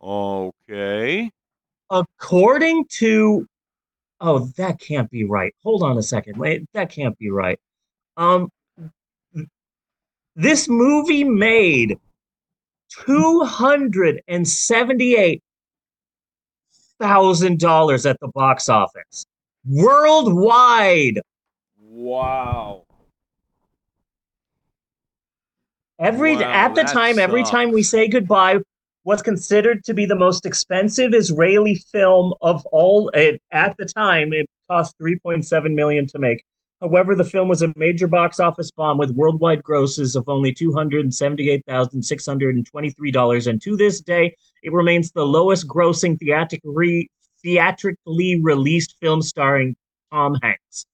Okay. 0.03 1.31
According 1.91 2.87
to 2.99 3.47
Oh, 4.23 4.41
that 4.59 4.79
can't 4.79 5.11
be 5.11 5.25
right. 5.25 5.55
Hold 5.63 5.83
on 5.83 5.97
a 5.97 6.03
second. 6.03 6.37
Wait, 6.37 6.69
that 6.75 6.91
can't 6.91 7.17
be 7.19 7.31
right. 7.31 7.59
Um 8.17 8.51
this 10.37 10.69
movie 10.69 11.25
made 11.25 11.99
two 13.05 13.41
hundred 13.45 14.23
and 14.29 14.47
seventy-eight 14.47 15.43
thousand 16.99 17.59
dollars 17.59 18.07
at 18.07 18.19
the 18.21 18.29
box 18.29 18.69
office 18.69 19.27
worldwide. 19.67 21.21
Wow. 21.81 22.85
Every 25.99 26.37
Wow, 26.37 26.43
at 26.43 26.75
the 26.75 26.85
time, 26.85 27.19
every 27.19 27.43
time 27.43 27.73
we 27.73 27.83
say 27.83 28.09
goodbye, 28.09 28.59
was 29.05 29.23
considered 29.23 29.83
to 29.85 29.95
be 29.95 30.05
the 30.05 30.15
most 30.15 30.45
expensive 30.45 31.15
Israeli 31.15 31.77
film 31.91 32.35
of 32.43 32.65
all. 32.67 33.09
It, 33.11 33.41
at 33.51 33.77
the 33.79 33.87
time, 33.87 34.33
it 34.33 34.47
cost 34.71 34.97
three 34.99 35.19
point 35.19 35.47
seven 35.47 35.75
million 35.75 36.07
to 36.09 36.19
make. 36.19 36.45
However, 36.81 37.15
the 37.15 37.25
film 37.25 37.49
was 37.49 37.63
a 37.63 37.73
major 37.77 38.07
box 38.07 38.41
office 38.41 38.71
bomb 38.71 38.97
with 38.97 39.11
worldwide 39.11 39.63
grosses 39.63 40.17
of 40.17 40.29
only 40.29 40.53
two 40.53 40.73
hundred 40.73 41.01
and 41.01 41.15
seventy-eight 41.15 41.65
thousand 41.67 42.03
six 42.03 42.27
hundred 42.27 42.57
and 42.57 42.67
twenty-three 42.67 43.11
dollars, 43.11 43.47
and 43.47 43.61
to 43.63 43.77
this 43.77 44.01
day, 44.01 44.35
it 44.63 44.73
remains 44.73 45.13
the 45.13 45.25
lowest-grossing 45.25 46.19
theatrically 46.19 47.11
theatrically 47.43 48.41
released 48.41 48.97
film 49.01 49.23
starring 49.23 49.77
Tom 50.13 50.37
Hanks. 50.43 50.87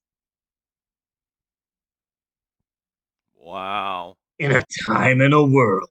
Wow. 3.35 4.17
in 4.39 4.53
a 4.53 4.63
time 4.87 5.21
and 5.21 5.35
a 5.35 5.43
world. 5.43 5.89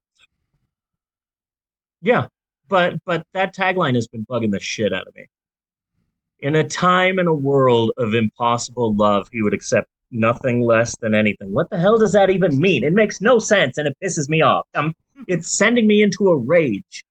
Yeah, 2.06 2.28
but 2.70 3.04
but 3.06 3.26
that 3.34 3.56
tagline 3.56 3.96
has 3.96 4.08
been 4.08 4.26
bugging 4.28 4.52
the 4.52 4.60
shit 4.60 4.94
out 4.94 5.08
of 5.08 5.16
me. 5.16 5.26
In 6.40 6.56
a 6.56 6.64
time 6.64 7.18
and 7.18 7.28
a 7.28 7.34
world 7.34 7.92
of 7.98 8.14
impossible 8.14 8.96
love, 8.96 9.28
he 9.32 9.42
would 9.42 9.56
accept 9.56 9.90
nothing 10.12 10.62
less 10.62 10.96
than 10.98 11.16
anything. 11.16 11.52
What 11.52 11.72
the 11.72 11.80
hell 11.80 11.98
does 11.98 12.12
that 12.12 12.30
even 12.30 12.60
mean? 12.60 12.84
It 12.84 12.94
makes 12.94 13.22
no 13.22 13.40
sense 13.40 13.80
and 13.80 13.88
it 13.88 13.98
pisses 14.04 14.30
me 14.30 14.44
off. 14.44 14.68
Um, 14.76 14.94
it's 15.28 15.58
sending 15.58 15.88
me 15.88 16.04
into 16.04 16.30
a 16.30 16.38
rage. 16.38 17.04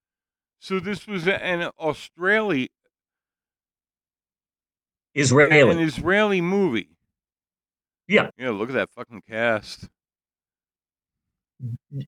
So 0.61 0.79
this 0.79 1.09
was 1.09 1.27
an 1.27 1.69
Australia 1.81 2.69
an 5.17 5.21
Israeli. 5.21 5.83
Israeli 5.83 6.41
movie. 6.41 6.89
Yeah. 8.07 8.31
Yeah, 8.39 8.51
look 8.51 8.69
at 8.69 8.75
that 8.75 8.91
fucking 8.91 9.23
cast. 9.29 9.89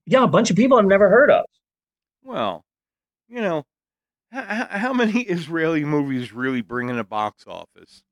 Yeah, 0.05 0.23
a 0.23 0.27
bunch 0.27 0.49
of 0.51 0.55
people 0.55 0.77
I've 0.77 0.85
never 0.85 1.09
heard 1.09 1.31
of. 1.31 1.45
Well, 2.23 2.63
you 3.27 3.41
know, 3.41 3.65
how, 4.31 4.67
how 4.69 4.93
many 4.93 5.21
Israeli 5.23 5.85
movies 5.85 6.33
really 6.33 6.61
bring 6.61 6.89
in 6.89 6.97
a 6.97 7.03
box 7.03 7.45
office? 7.47 8.03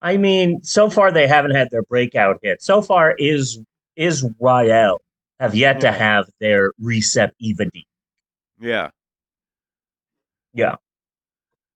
I 0.00 0.16
mean, 0.16 0.62
so 0.62 0.90
far 0.90 1.12
they 1.12 1.28
haven't 1.28 1.54
had 1.54 1.68
their 1.70 1.82
breakout 1.82 2.40
hit. 2.42 2.60
So 2.60 2.82
far 2.82 3.14
is 3.18 3.60
Israel 3.94 5.00
have 5.38 5.54
yet 5.54 5.80
to 5.80 5.92
have 5.92 6.28
their 6.40 6.72
Recep 6.82 7.30
Ivedi. 7.42 7.84
Yeah. 8.60 8.90
Yeah. 10.54 10.76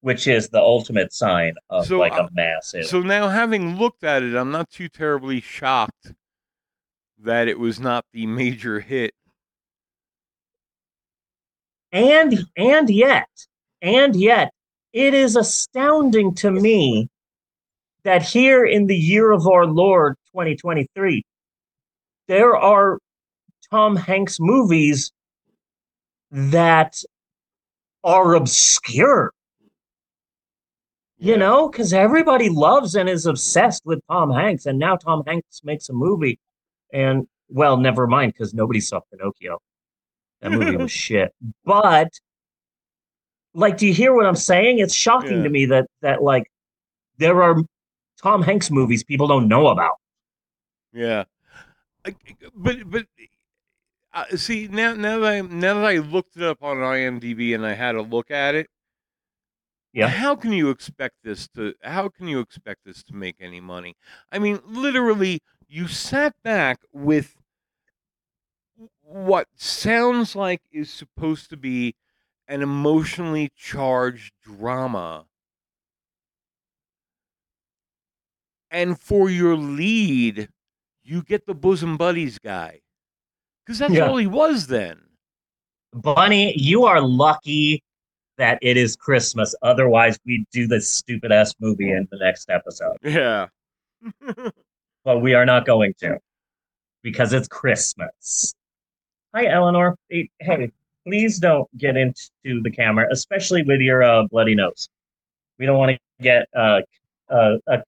Which 0.01 0.29
is 0.29 0.49
the 0.51 0.61
ultimate 0.61 1.13
sign 1.13 1.55
of 1.69 1.87
So, 1.87 1.99
like 1.99 2.13
uh, 2.13 2.27
a 2.27 2.29
massive. 2.33 2.87
So 2.87 3.01
now, 3.01 3.29
having 3.29 3.77
looked 3.77 4.05
at 4.05 4.23
it, 4.23 4.37
I'm 4.37 4.53
not 4.53 4.71
too 4.71 4.89
terribly 4.89 5.41
shocked 5.41 6.13
that 7.19 7.49
it 7.49 7.59
was 7.59 7.81
not 7.81 8.05
the 8.13 8.27
major 8.27 8.81
hit. 8.81 9.15
And 11.93 12.47
and 12.57 12.91
yet, 12.91 13.29
and 13.81 14.17
yet, 14.17 14.53
it 14.93 15.15
is 15.15 15.37
astounding 15.37 16.35
to 16.37 16.51
me 16.51 17.09
that 18.05 18.23
here 18.23 18.65
in 18.65 18.87
the 18.87 18.97
year 18.97 19.31
of 19.31 19.47
our 19.47 19.67
Lord 19.67 20.17
2023, 20.33 21.25
there 22.29 22.57
are 22.57 22.99
Tom 23.71 23.97
Hanks 23.97 24.39
movies 24.41 25.13
that 26.31 27.03
are 28.05 28.35
obscure. 28.35 29.33
You 31.19 31.37
know, 31.39 31.69
because 31.69 31.93
everybody 31.95 32.51
loves 32.51 32.95
and 32.95 33.09
is 33.09 33.25
obsessed 33.25 33.87
with 33.87 34.01
Tom 34.11 34.31
Hanks, 34.31 34.67
and 34.67 34.79
now 34.79 34.97
Tom 34.97 35.23
Hanks 35.27 35.63
makes 35.65 35.89
a 35.89 35.95
movie, 35.95 36.39
and 36.93 37.27
well, 37.49 37.77
never 37.79 38.07
mind, 38.07 38.35
because 38.35 38.53
nobody 38.53 38.81
saw 38.81 39.01
Pinocchio. 39.11 39.59
That 40.51 40.59
movie 40.59 40.77
was 40.77 40.93
shit. 41.07 41.35
But 41.65 42.11
like, 43.55 43.77
do 43.79 43.87
you 43.87 43.95
hear 43.95 44.15
what 44.15 44.27
I'm 44.27 44.37
saying? 44.37 44.79
It's 44.79 44.95
shocking 44.95 45.39
Yeah. 45.39 45.43
to 45.45 45.49
me 45.51 45.67
that 45.67 45.87
that 46.03 46.23
like 46.23 46.51
there 47.19 47.43
are 47.43 47.57
Tom 48.23 48.43
Hanks 48.43 48.71
movies 48.71 49.05
people 49.05 49.27
don't 49.27 49.49
know 49.49 49.69
about. 49.69 49.95
Yeah, 50.93 51.25
I- 52.05 52.15
but 52.55 52.89
but 52.91 53.07
uh, 54.15 54.25
see 54.37 54.69
now 54.71 54.95
now 54.95 55.19
that 55.21 55.33
I 55.33 55.41
now 55.43 55.75
that 55.75 55.85
I 55.85 55.99
looked 55.99 56.37
it 56.37 56.43
up 56.43 56.63
on 56.63 56.79
IMDb 56.79 57.55
and 57.55 57.67
I 57.67 57.75
had 57.75 57.95
a 57.95 58.03
look 58.03 58.31
at 58.31 58.55
it. 58.55 58.67
Yeah. 59.93 60.09
How 60.09 60.37
can 60.37 60.53
you 60.53 60.69
expect 60.69 61.15
this 61.25 61.49
to? 61.57 61.75
How 61.83 62.09
can 62.11 62.29
you 62.29 62.41
expect 62.41 62.81
this 62.85 63.03
to 63.05 63.15
make 63.15 63.37
any 63.41 63.61
money? 63.61 63.97
I 64.31 64.39
mean, 64.39 64.61
literally, 64.67 65.41
you 65.69 65.89
sat 65.89 66.35
back 66.45 66.81
with 66.93 67.35
what 69.09 69.47
sounds 69.55 70.35
like 70.35 70.63
is 70.73 70.91
supposed 70.91 71.49
to 71.51 71.57
be 71.57 71.95
an 72.49 72.61
emotionally 72.63 73.51
charged 73.57 74.33
drama. 74.43 75.27
And 78.71 79.01
for 79.01 79.31
your 79.31 79.57
lead, 79.57 80.49
you 81.05 81.23
get 81.23 81.47
the 81.47 81.55
bosom 81.55 81.97
buddies 81.97 82.39
guy. 82.39 82.81
Because 83.65 83.79
that's 83.79 83.95
Yeah. 83.95 84.09
all 84.09 84.17
he 84.17 84.27
was 84.27 84.67
then. 84.67 85.01
Bunny, 85.93 86.53
you 86.59 86.85
are 86.85 87.01
lucky 87.01 87.83
that 88.39 88.59
it 88.61 88.77
is 88.77 88.97
Christmas. 88.97 89.55
Otherwise, 89.63 90.19
we'd 90.27 90.45
do 90.51 90.67
this 90.67 90.91
stupid 90.91 91.33
ass 91.33 91.55
movie 91.59 91.91
in 91.91 92.07
the 92.11 92.19
next 92.19 92.51
episode. 92.51 92.97
Yeah. 93.03 93.49
But 95.05 95.21
we 95.21 95.35
are 95.35 95.47
not 95.47 95.65
going 95.67 95.95
to 95.99 96.19
because 97.05 97.33
it's 97.33 97.47
Christmas. 97.47 98.53
Hi, 99.37 99.49
Eleanor. 99.49 99.99
Hey, 100.09 100.31
hey, 100.41 100.71
please 101.07 101.39
don't 101.39 101.69
get 101.77 101.95
into 101.95 102.63
the 102.63 102.71
camera, 102.71 103.07
especially 103.11 103.63
with 103.63 103.81
your 103.81 104.03
uh, 104.03 104.23
bloody 104.31 104.55
nose. 104.55 104.89
We 105.59 105.67
don't 105.67 105.77
want 105.77 105.91
to 105.91 105.99
get 106.23 106.49
uh, 106.57 106.81
uh, 107.29 107.59
a 107.69 107.83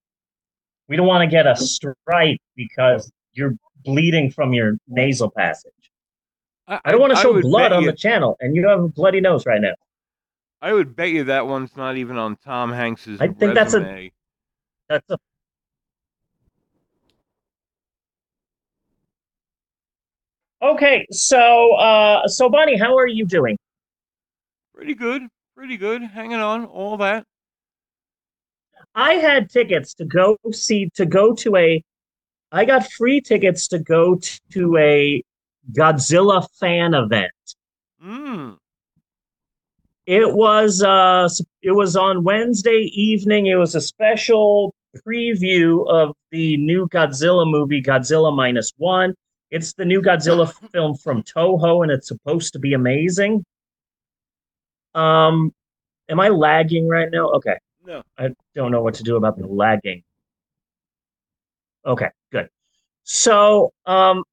we 0.88 0.96
don't 0.96 1.06
want 1.06 1.22
to 1.22 1.26
get 1.26 1.46
a 1.46 1.56
stripe 1.56 2.36
because 2.54 3.10
you're 3.32 3.54
bleeding 3.82 4.30
from 4.30 4.52
your 4.52 4.74
nasal 4.88 5.30
passage. 5.30 5.72
I 6.66 6.92
don't 6.92 7.00
want 7.00 7.14
to 7.14 7.22
show 7.22 7.40
blood 7.40 7.72
on 7.72 7.82
you, 7.82 7.92
the 7.92 7.96
channel, 7.96 8.36
and 8.40 8.54
you 8.54 8.68
have 8.68 8.82
a 8.82 8.88
bloody 8.88 9.22
nose 9.22 9.46
right 9.46 9.62
now. 9.62 9.72
I 10.60 10.74
would 10.74 10.94
bet 10.94 11.08
you 11.08 11.24
that 11.24 11.46
one's 11.46 11.74
not 11.78 11.96
even 11.96 12.18
on 12.18 12.36
Tom 12.36 12.72
Hanks's 12.72 13.22
I 13.22 13.28
think 13.28 13.54
that's 13.54 13.72
a- 13.72 13.80
resume. 13.80 14.12
That's 14.90 15.10
a 15.10 15.18
Okay, 20.60 21.06
so 21.10 21.74
uh 21.74 22.26
so 22.26 22.48
Bunny, 22.48 22.76
how 22.76 22.96
are 22.96 23.06
you 23.06 23.24
doing? 23.24 23.56
Pretty 24.74 24.94
good. 24.94 25.22
Pretty 25.56 25.76
good. 25.76 26.02
Hanging 26.02 26.40
on. 26.40 26.64
All 26.64 26.96
that. 26.98 27.24
I 28.94 29.14
had 29.14 29.50
tickets 29.50 29.94
to 29.94 30.04
go 30.04 30.36
see 30.52 30.90
to 30.96 31.06
go 31.06 31.32
to 31.34 31.56
a 31.56 31.82
I 32.50 32.64
got 32.64 32.90
free 32.90 33.20
tickets 33.20 33.68
to 33.68 33.78
go 33.78 34.18
to 34.52 34.76
a 34.78 35.22
Godzilla 35.72 36.46
fan 36.58 36.94
event. 36.94 37.32
Mm. 38.04 38.56
It 40.06 40.34
was 40.34 40.82
uh 40.82 41.28
it 41.62 41.72
was 41.72 41.94
on 41.94 42.24
Wednesday 42.24 42.90
evening. 42.94 43.46
It 43.46 43.56
was 43.56 43.76
a 43.76 43.80
special 43.80 44.74
preview 45.06 45.88
of 45.88 46.16
the 46.32 46.56
new 46.56 46.88
Godzilla 46.88 47.48
movie, 47.48 47.82
Godzilla 47.82 48.34
Minus 48.34 48.72
One. 48.76 49.14
It's 49.50 49.72
the 49.72 49.84
new 49.84 50.02
Godzilla 50.02 50.52
film 50.72 50.96
from 50.96 51.22
Toho, 51.22 51.82
and 51.82 51.90
it's 51.90 52.08
supposed 52.08 52.52
to 52.52 52.58
be 52.58 52.74
amazing. 52.74 53.44
Um, 54.94 55.52
am 56.08 56.20
I 56.20 56.28
lagging 56.28 56.88
right 56.88 57.08
now? 57.10 57.30
Okay. 57.32 57.56
No. 57.84 58.02
I 58.18 58.30
don't 58.54 58.70
know 58.70 58.82
what 58.82 58.94
to 58.94 59.02
do 59.02 59.16
about 59.16 59.38
the 59.38 59.46
lagging. 59.46 60.02
Okay, 61.86 62.08
good. 62.30 62.48
So, 63.04 63.72
um, 63.86 64.24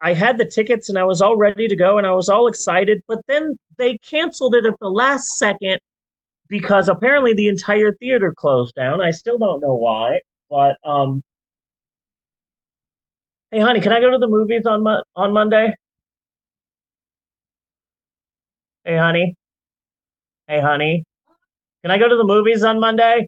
I 0.00 0.12
had 0.12 0.38
the 0.38 0.44
tickets 0.44 0.88
and 0.88 0.98
I 0.98 1.04
was 1.04 1.22
all 1.22 1.36
ready 1.36 1.66
to 1.66 1.76
go 1.76 1.98
and 1.98 2.06
I 2.06 2.12
was 2.12 2.28
all 2.28 2.46
excited, 2.46 3.02
but 3.08 3.20
then 3.26 3.58
they 3.78 3.98
canceled 3.98 4.54
it 4.54 4.66
at 4.66 4.78
the 4.78 4.90
last 4.90 5.38
second 5.38 5.80
because 6.48 6.88
apparently 6.88 7.32
the 7.32 7.48
entire 7.48 7.92
theater 7.92 8.34
closed 8.36 8.74
down. 8.74 9.00
I 9.00 9.10
still 9.12 9.38
don't 9.38 9.60
know 9.60 9.74
why, 9.74 10.20
but 10.50 10.76
um, 10.84 11.22
hey, 13.54 13.60
honey, 13.60 13.80
can 13.80 13.92
I 13.92 14.00
go 14.00 14.10
to 14.10 14.18
the 14.18 14.26
movies 14.26 14.66
on 14.66 14.82
Mo- 14.82 15.02
on 15.14 15.32
Monday? 15.32 15.74
Hey, 18.84 18.96
honey. 18.98 19.36
Hey, 20.48 20.60
honey. 20.60 21.04
Can 21.82 21.90
I 21.92 21.98
go 21.98 22.08
to 22.08 22.16
the 22.16 22.24
movies 22.24 22.64
on 22.64 22.80
Monday? 22.80 23.26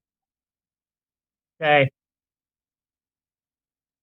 Okay. 1.62 1.88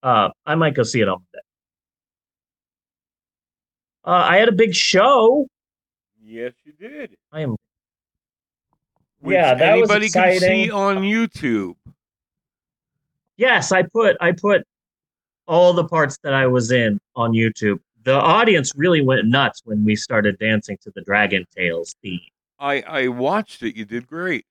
Uh, 0.02 0.30
I 0.46 0.56
might 0.56 0.74
go 0.76 0.84
see 0.84 1.02
it 1.02 1.08
on 1.10 1.20
Monday. 1.20 1.44
Uh, 4.06 4.26
I 4.32 4.38
had 4.38 4.48
a 4.50 4.54
big 4.54 4.74
show. 4.74 5.48
Yes, 6.24 6.54
you 6.64 6.72
did. 6.80 7.18
I 7.32 7.42
am 7.42 7.56
Which 9.20 9.36
Yeah, 9.36 9.54
that 9.56 9.78
was 9.78 9.90
anybody 9.90 10.10
can 10.10 10.40
see 10.40 10.72
exciting. 10.72 10.72
on 10.72 10.98
YouTube. 11.04 11.76
yes, 13.38 13.72
I 13.74 13.84
put 13.84 14.18
I 14.22 14.32
put 14.32 14.64
all 15.48 15.74
the 15.74 15.86
parts 15.86 16.18
that 16.24 16.34
I 16.34 16.48
was 16.48 16.72
in 16.72 17.00
on 17.16 17.32
YouTube. 17.32 17.80
The 18.04 18.16
audience 18.16 18.74
really 18.76 19.02
went 19.02 19.28
nuts 19.28 19.62
when 19.66 19.86
we 19.86 19.96
started 19.96 20.38
dancing 20.40 20.78
to 20.82 20.92
the 20.96 21.02
Dragon 21.02 21.46
Tales 21.56 21.96
theme. 22.02 22.20
I 22.60 22.82
I 22.82 23.08
watched 23.08 23.64
it. 23.64 23.76
You 23.76 23.86
did 23.86 24.08
great. 24.08 24.46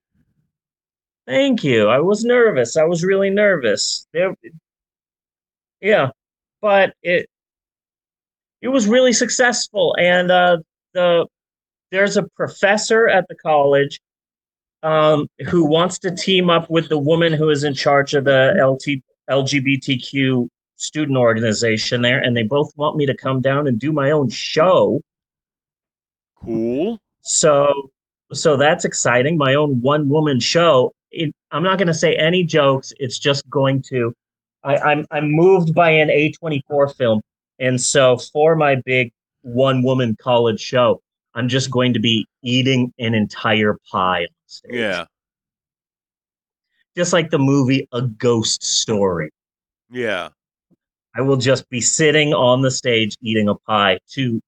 Thank 1.26 1.62
you. 1.62 1.88
I 1.88 2.00
was 2.00 2.24
nervous. 2.24 2.76
I 2.76 2.84
was 2.84 3.04
really 3.04 3.30
nervous. 3.30 4.06
There, 4.12 4.34
yeah, 5.80 6.10
but 6.60 6.94
it 7.02 7.28
it 8.60 8.68
was 8.68 8.86
really 8.86 9.12
successful, 9.12 9.94
and 9.98 10.30
uh, 10.30 10.58
the 10.94 11.26
there's 11.90 12.16
a 12.16 12.24
professor 12.36 13.08
at 13.08 13.26
the 13.28 13.34
college 13.34 14.00
um, 14.82 15.28
who 15.48 15.64
wants 15.64 15.98
to 16.00 16.14
team 16.14 16.50
up 16.50 16.70
with 16.70 16.88
the 16.88 16.98
woman 16.98 17.32
who 17.32 17.50
is 17.50 17.64
in 17.64 17.74
charge 17.74 18.14
of 18.14 18.24
the 18.24 18.54
LT, 18.58 19.02
LGBTQ 19.30 20.48
student 20.82 21.16
organization 21.16 22.02
there, 22.02 22.18
and 22.18 22.36
they 22.36 22.42
both 22.42 22.72
want 22.76 22.96
me 22.96 23.06
to 23.06 23.16
come 23.16 23.40
down 23.40 23.66
and 23.66 23.78
do 23.78 23.92
my 23.92 24.10
own 24.10 24.28
show. 24.28 25.00
Cool. 26.36 26.98
So, 27.22 27.90
so 28.32 28.56
that's 28.56 28.84
exciting. 28.84 29.38
My 29.38 29.54
own 29.54 29.80
one 29.80 30.08
woman 30.08 30.40
show. 30.40 30.92
It, 31.12 31.32
I'm 31.52 31.62
not 31.62 31.78
going 31.78 31.88
to 31.88 31.94
say 31.94 32.16
any 32.16 32.42
jokes. 32.42 32.92
It's 32.98 33.18
just 33.18 33.48
going 33.48 33.82
to. 33.82 34.12
I, 34.64 34.76
I'm 34.76 35.06
I'm 35.10 35.30
moved 35.30 35.74
by 35.74 35.90
an 35.90 36.08
A24 36.08 36.96
film, 36.96 37.20
and 37.58 37.80
so 37.80 38.16
for 38.16 38.56
my 38.56 38.76
big 38.84 39.12
one 39.42 39.82
woman 39.82 40.16
college 40.20 40.60
show, 40.60 41.00
I'm 41.34 41.48
just 41.48 41.70
going 41.70 41.92
to 41.94 42.00
be 42.00 42.26
eating 42.42 42.92
an 42.98 43.14
entire 43.14 43.78
pie. 43.90 44.26
Yeah. 44.68 45.04
just 46.96 47.12
like 47.12 47.30
the 47.30 47.38
movie 47.38 47.88
A 47.92 48.02
Ghost 48.02 48.62
Story. 48.64 49.30
Yeah. 49.90 50.28
I 51.14 51.20
will 51.20 51.36
just 51.36 51.68
be 51.68 51.80
sitting 51.80 52.32
on 52.32 52.62
the 52.62 52.70
stage 52.70 53.16
eating 53.20 53.48
a 53.48 53.54
pie 53.54 53.98
to 54.12 54.40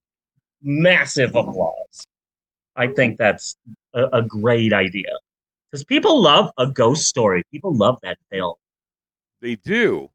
massive 0.63 1.35
applause. 1.37 2.07
I 2.77 2.89
think 2.89 3.19
that's 3.19 3.57
a, 3.93 4.05
a 4.15 4.23
great 4.23 4.73
idea 4.73 5.13
because 5.71 5.85
people 5.85 6.21
love 6.23 6.51
a 6.59 6.67
ghost 6.67 7.07
story. 7.07 7.43
People 7.53 7.75
love 7.75 7.99
that 8.03 8.19
film. 8.31 8.55
They 9.41 9.57
do. 9.57 10.09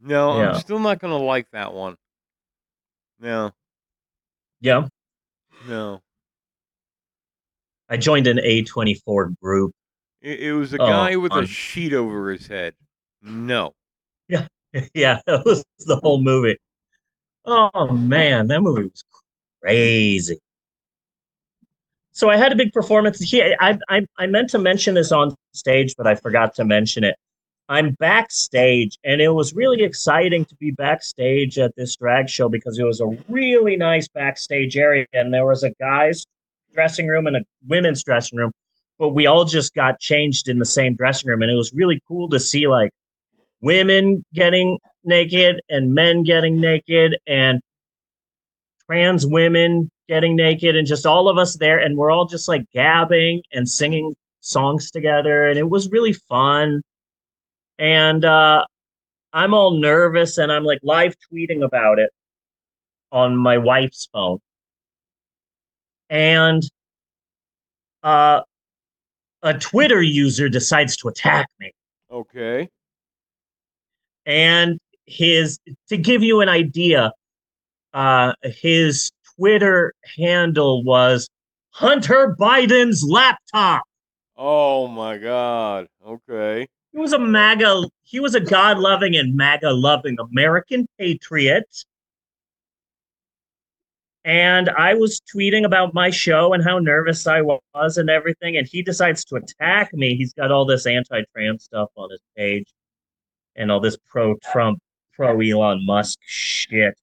No, 0.00 0.38
Yeah. 0.38 0.50
I'm 0.52 0.60
still 0.60 0.78
not 0.78 0.98
gonna 0.98 1.18
like 1.18 1.50
that 1.52 1.72
one. 1.72 1.96
No, 3.20 3.52
Yeah, 4.60 4.86
no. 5.66 6.00
I 7.88 7.96
joined 7.96 8.26
an 8.26 8.36
A24 8.38 9.36
group. 9.40 9.72
It, 10.20 10.40
it 10.40 10.52
was 10.52 10.72
a 10.74 10.78
Oh, 10.80 10.86
guy 10.86 11.16
with 11.16 11.32
a 11.32 11.46
sheet 11.46 11.92
over 11.94 12.30
his 12.30 12.46
head. 12.46 12.74
No. 13.22 13.72
Yeah, 14.28 14.46
yeah, 14.94 15.20
that 15.26 15.44
was 15.44 15.64
the 15.80 15.96
whole 15.96 16.20
movie. 16.20 16.56
Oh 17.44 17.88
man, 17.88 18.48
that 18.48 18.60
movie 18.60 18.82
was 18.84 19.04
crazy. 19.62 20.38
So 22.12 22.28
I 22.28 22.36
had 22.36 22.52
a 22.52 22.56
big 22.56 22.72
performance. 22.72 23.20
Here, 23.20 23.56
I, 23.60 23.78
I 23.88 24.06
I 24.18 24.26
meant 24.26 24.50
to 24.50 24.58
mention 24.58 24.94
this 24.94 25.12
on 25.12 25.34
stage, 25.52 25.94
but 25.96 26.06
I 26.06 26.14
forgot 26.14 26.54
to 26.56 26.64
mention 26.64 27.04
it. 27.04 27.16
I'm 27.70 27.92
backstage, 27.98 28.98
and 29.04 29.20
it 29.20 29.28
was 29.28 29.54
really 29.54 29.82
exciting 29.82 30.44
to 30.46 30.54
be 30.56 30.70
backstage 30.70 31.58
at 31.58 31.76
this 31.76 31.96
drag 31.96 32.28
show 32.28 32.48
because 32.48 32.78
it 32.78 32.84
was 32.84 33.00
a 33.00 33.06
really 33.28 33.76
nice 33.76 34.08
backstage 34.08 34.76
area, 34.76 35.06
and 35.12 35.32
there 35.32 35.46
was 35.46 35.62
a 35.62 35.70
guy's 35.78 36.24
dressing 36.72 37.06
room 37.06 37.26
and 37.26 37.36
a 37.36 37.40
women's 37.66 38.02
dressing 38.02 38.38
room, 38.38 38.52
but 38.98 39.10
we 39.10 39.26
all 39.26 39.44
just 39.44 39.74
got 39.74 40.00
changed 40.00 40.48
in 40.48 40.58
the 40.58 40.64
same 40.64 40.94
dressing 40.94 41.28
room, 41.28 41.42
and 41.42 41.50
it 41.50 41.56
was 41.56 41.72
really 41.74 42.00
cool 42.08 42.28
to 42.30 42.40
see 42.40 42.66
like 42.66 42.90
women 43.60 44.24
getting 44.34 44.78
naked 45.04 45.60
and 45.68 45.94
men 45.94 46.22
getting 46.22 46.60
naked 46.60 47.16
and 47.26 47.60
trans 48.86 49.26
women 49.26 49.90
getting 50.08 50.36
naked 50.36 50.76
and 50.76 50.86
just 50.86 51.06
all 51.06 51.28
of 51.28 51.38
us 51.38 51.56
there. 51.56 51.78
And 51.78 51.96
we're 51.96 52.10
all 52.10 52.26
just 52.26 52.48
like 52.48 52.64
gabbing 52.72 53.42
and 53.52 53.68
singing 53.68 54.14
songs 54.40 54.90
together. 54.90 55.48
And 55.48 55.58
it 55.58 55.68
was 55.68 55.90
really 55.90 56.12
fun. 56.12 56.82
And 57.78 58.24
uh 58.24 58.64
i'm 59.32 59.52
all 59.52 59.78
nervous 59.78 60.38
and 60.38 60.50
i'm 60.50 60.64
like 60.64 60.80
live 60.82 61.14
tweeting 61.30 61.62
about 61.62 61.98
it 61.98 62.10
on 63.12 63.36
my 63.36 63.58
wife's 63.58 64.08
phone. 64.12 64.38
And 66.10 66.62
uh 68.02 68.40
a 69.42 69.54
twitter 69.54 70.02
user 70.02 70.48
decides 70.48 70.96
to 70.96 71.08
attack 71.08 71.48
me. 71.60 71.72
Okay. 72.10 72.68
And 74.28 74.78
his 75.06 75.58
to 75.88 75.96
give 75.96 76.22
you 76.22 76.40
an 76.40 76.48
idea 76.48 77.10
uh 77.94 78.32
his 78.44 79.10
twitter 79.36 79.94
handle 80.16 80.84
was 80.84 81.28
hunter 81.70 82.36
biden's 82.38 83.02
laptop 83.02 83.82
Oh 84.40 84.86
my 84.86 85.18
God. 85.18 85.88
Okay. 86.06 86.68
he 86.92 86.98
was 86.98 87.12
a 87.12 87.18
maga 87.18 87.82
he 88.04 88.20
was 88.20 88.36
a 88.36 88.40
god-loving 88.40 89.16
and 89.16 89.34
maga 89.34 89.70
loving 89.72 90.16
american 90.20 90.86
patriot 90.98 91.66
and 94.24 94.68
i 94.70 94.94
was 94.94 95.20
tweeting 95.34 95.64
about 95.64 95.94
my 95.94 96.10
show 96.10 96.52
and 96.52 96.62
how 96.62 96.78
nervous 96.78 97.26
i 97.26 97.40
was 97.40 97.96
and 97.96 98.10
everything 98.10 98.56
and 98.56 98.68
he 98.70 98.82
decides 98.82 99.24
to 99.24 99.36
attack 99.36 99.92
me 99.94 100.14
he's 100.16 100.32
got 100.34 100.50
all 100.52 100.64
this 100.66 100.86
anti-trans 100.86 101.64
stuff 101.64 101.88
on 101.96 102.10
his 102.10 102.20
page 102.36 102.66
and 103.58 103.70
all 103.70 103.80
this 103.80 103.96
pro-trump 104.08 104.78
pro 105.12 105.40
elon 105.40 105.84
musk 105.84 106.18
shit 106.24 106.94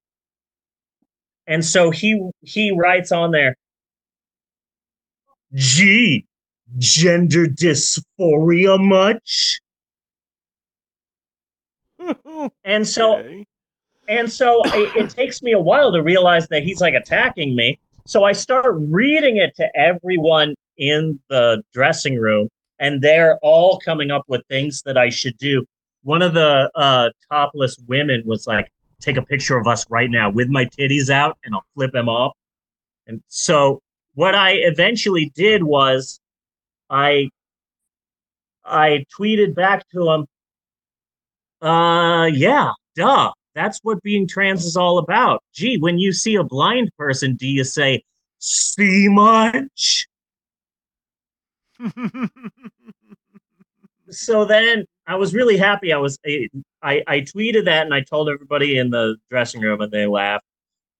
and 1.47 1.63
so 1.63 1.91
he 1.91 2.29
he 2.41 2.71
writes 2.71 3.11
on 3.11 3.31
there 3.31 3.55
gee 5.53 6.25
gender 6.77 7.45
dysphoria 7.45 8.79
much 8.79 9.59
and 12.63 12.87
so 12.87 13.17
Okay. 13.17 13.45
And 14.07 14.31
so 14.31 14.61
it, 14.65 14.95
it 14.95 15.09
takes 15.09 15.41
me 15.41 15.53
a 15.53 15.59
while 15.59 15.91
to 15.91 16.01
realize 16.01 16.47
that 16.49 16.63
he's 16.63 16.81
like 16.81 16.93
attacking 16.93 17.55
me. 17.55 17.79
So 18.05 18.23
I 18.23 18.33
start 18.33 18.75
reading 18.77 19.37
it 19.37 19.55
to 19.55 19.75
everyone 19.75 20.53
in 20.77 21.19
the 21.29 21.63
dressing 21.73 22.19
room, 22.19 22.49
and 22.79 23.01
they're 23.01 23.37
all 23.41 23.79
coming 23.79 24.11
up 24.11 24.23
with 24.27 24.45
things 24.47 24.83
that 24.83 24.97
I 24.97 25.09
should 25.09 25.37
do. 25.37 25.65
One 26.05 26.21
of 26.21 26.35
the 26.35 26.69
uh, 26.75 27.09
topless 27.31 27.77
women 27.87 28.21
was 28.25 28.45
like, 28.45 28.71
"Take 29.01 29.17
a 29.17 29.23
picture 29.23 29.57
of 29.57 29.65
us 29.65 29.85
right 29.89 30.09
now 30.09 30.29
with 30.29 30.49
my 30.49 30.65
titties 30.65 31.09
out, 31.09 31.37
and 31.43 31.55
I'll 31.55 31.65
flip 31.73 31.91
them 31.93 32.07
off." 32.07 32.33
And 33.07 33.23
so 33.27 33.81
what 34.13 34.35
I 34.35 34.51
eventually 34.51 35.31
did 35.35 35.63
was, 35.63 36.19
I 36.91 37.29
I 38.63 39.05
tweeted 39.19 39.55
back 39.55 39.83
to 39.93 40.09
him, 40.11 40.27
"Uh, 41.61 42.27
yeah, 42.27 42.71
duh." 42.95 43.31
That's 43.55 43.79
what 43.83 44.03
being 44.03 44.27
trans 44.27 44.63
is 44.65 44.77
all 44.77 44.99
about. 44.99 45.41
Gee, 45.53 45.77
when 45.79 45.97
you 45.97 46.11
see 46.13 46.35
a 46.35 46.43
blind 46.43 46.91
person, 46.97 47.35
do 47.35 47.47
you 47.47 47.63
say, 47.63 48.03
see 48.39 49.07
much? 49.09 50.07
So 54.11 54.45
then 54.45 54.85
I 55.07 55.15
was 55.15 55.33
really 55.33 55.57
happy. 55.57 55.93
I 55.93 55.97
was 55.97 56.17
eh, 56.25 56.47
I, 56.81 57.03
I 57.07 57.19
tweeted 57.21 57.65
that 57.65 57.85
and 57.85 57.93
I 57.93 58.01
told 58.01 58.29
everybody 58.29 58.77
in 58.77 58.89
the 58.89 59.17
dressing 59.29 59.61
room 59.61 59.81
and 59.81 59.91
they 59.91 60.07
laughed. 60.07 60.45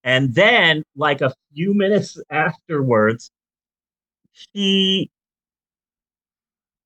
And 0.03 0.35
then, 0.35 0.83
like 0.95 1.21
a 1.21 1.33
few 1.53 1.73
minutes 1.73 2.19
afterwards, 2.29 3.31
he 4.53 5.09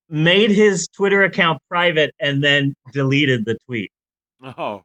made 0.07 0.51
his 0.51 0.87
Twitter 0.87 1.23
account 1.23 1.59
private 1.69 2.15
and 2.19 2.43
then 2.43 2.73
deleted 2.93 3.45
the 3.45 3.57
tweet. 3.65 3.91
oh. 4.43 4.83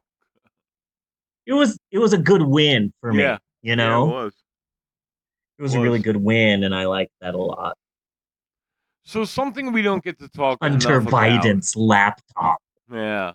It 1.45 1.53
was 1.53 1.77
it 1.91 1.99
was 1.99 2.11
a 2.11 2.17
good 2.17 2.41
win 2.41 2.91
for 3.01 3.13
me. 3.13 3.21
Yeah. 3.21 3.37
You 3.61 3.69
Yeah, 3.71 3.75
know? 3.75 4.03
it 4.09 4.23
was. 4.23 4.33
It 5.57 5.61
was 5.61 5.73
a 5.75 5.79
really 5.79 5.99
good 5.99 6.17
win, 6.17 6.63
and 6.65 6.75
I 6.75 6.85
liked 6.85 7.13
that 7.21 7.33
a 7.33 7.37
lot. 7.37 7.77
So 9.05 9.23
something 9.23 9.71
we 9.71 9.83
don't 9.83 10.03
get 10.03 10.19
to 10.19 10.27
talk 10.27 10.57
Hunter 10.61 10.97
enough 10.97 11.07
about. 11.07 11.43
Biden's 11.43 11.75
laptop. 11.75 12.57
Yeah. 12.91 13.33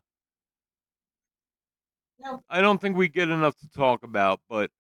No. 2.18 2.42
I 2.50 2.60
don't 2.60 2.80
think 2.80 2.96
we 2.96 3.08
get 3.08 3.30
enough 3.30 3.56
to 3.58 3.68
talk 3.70 4.02
about, 4.02 4.40
but 4.48 4.70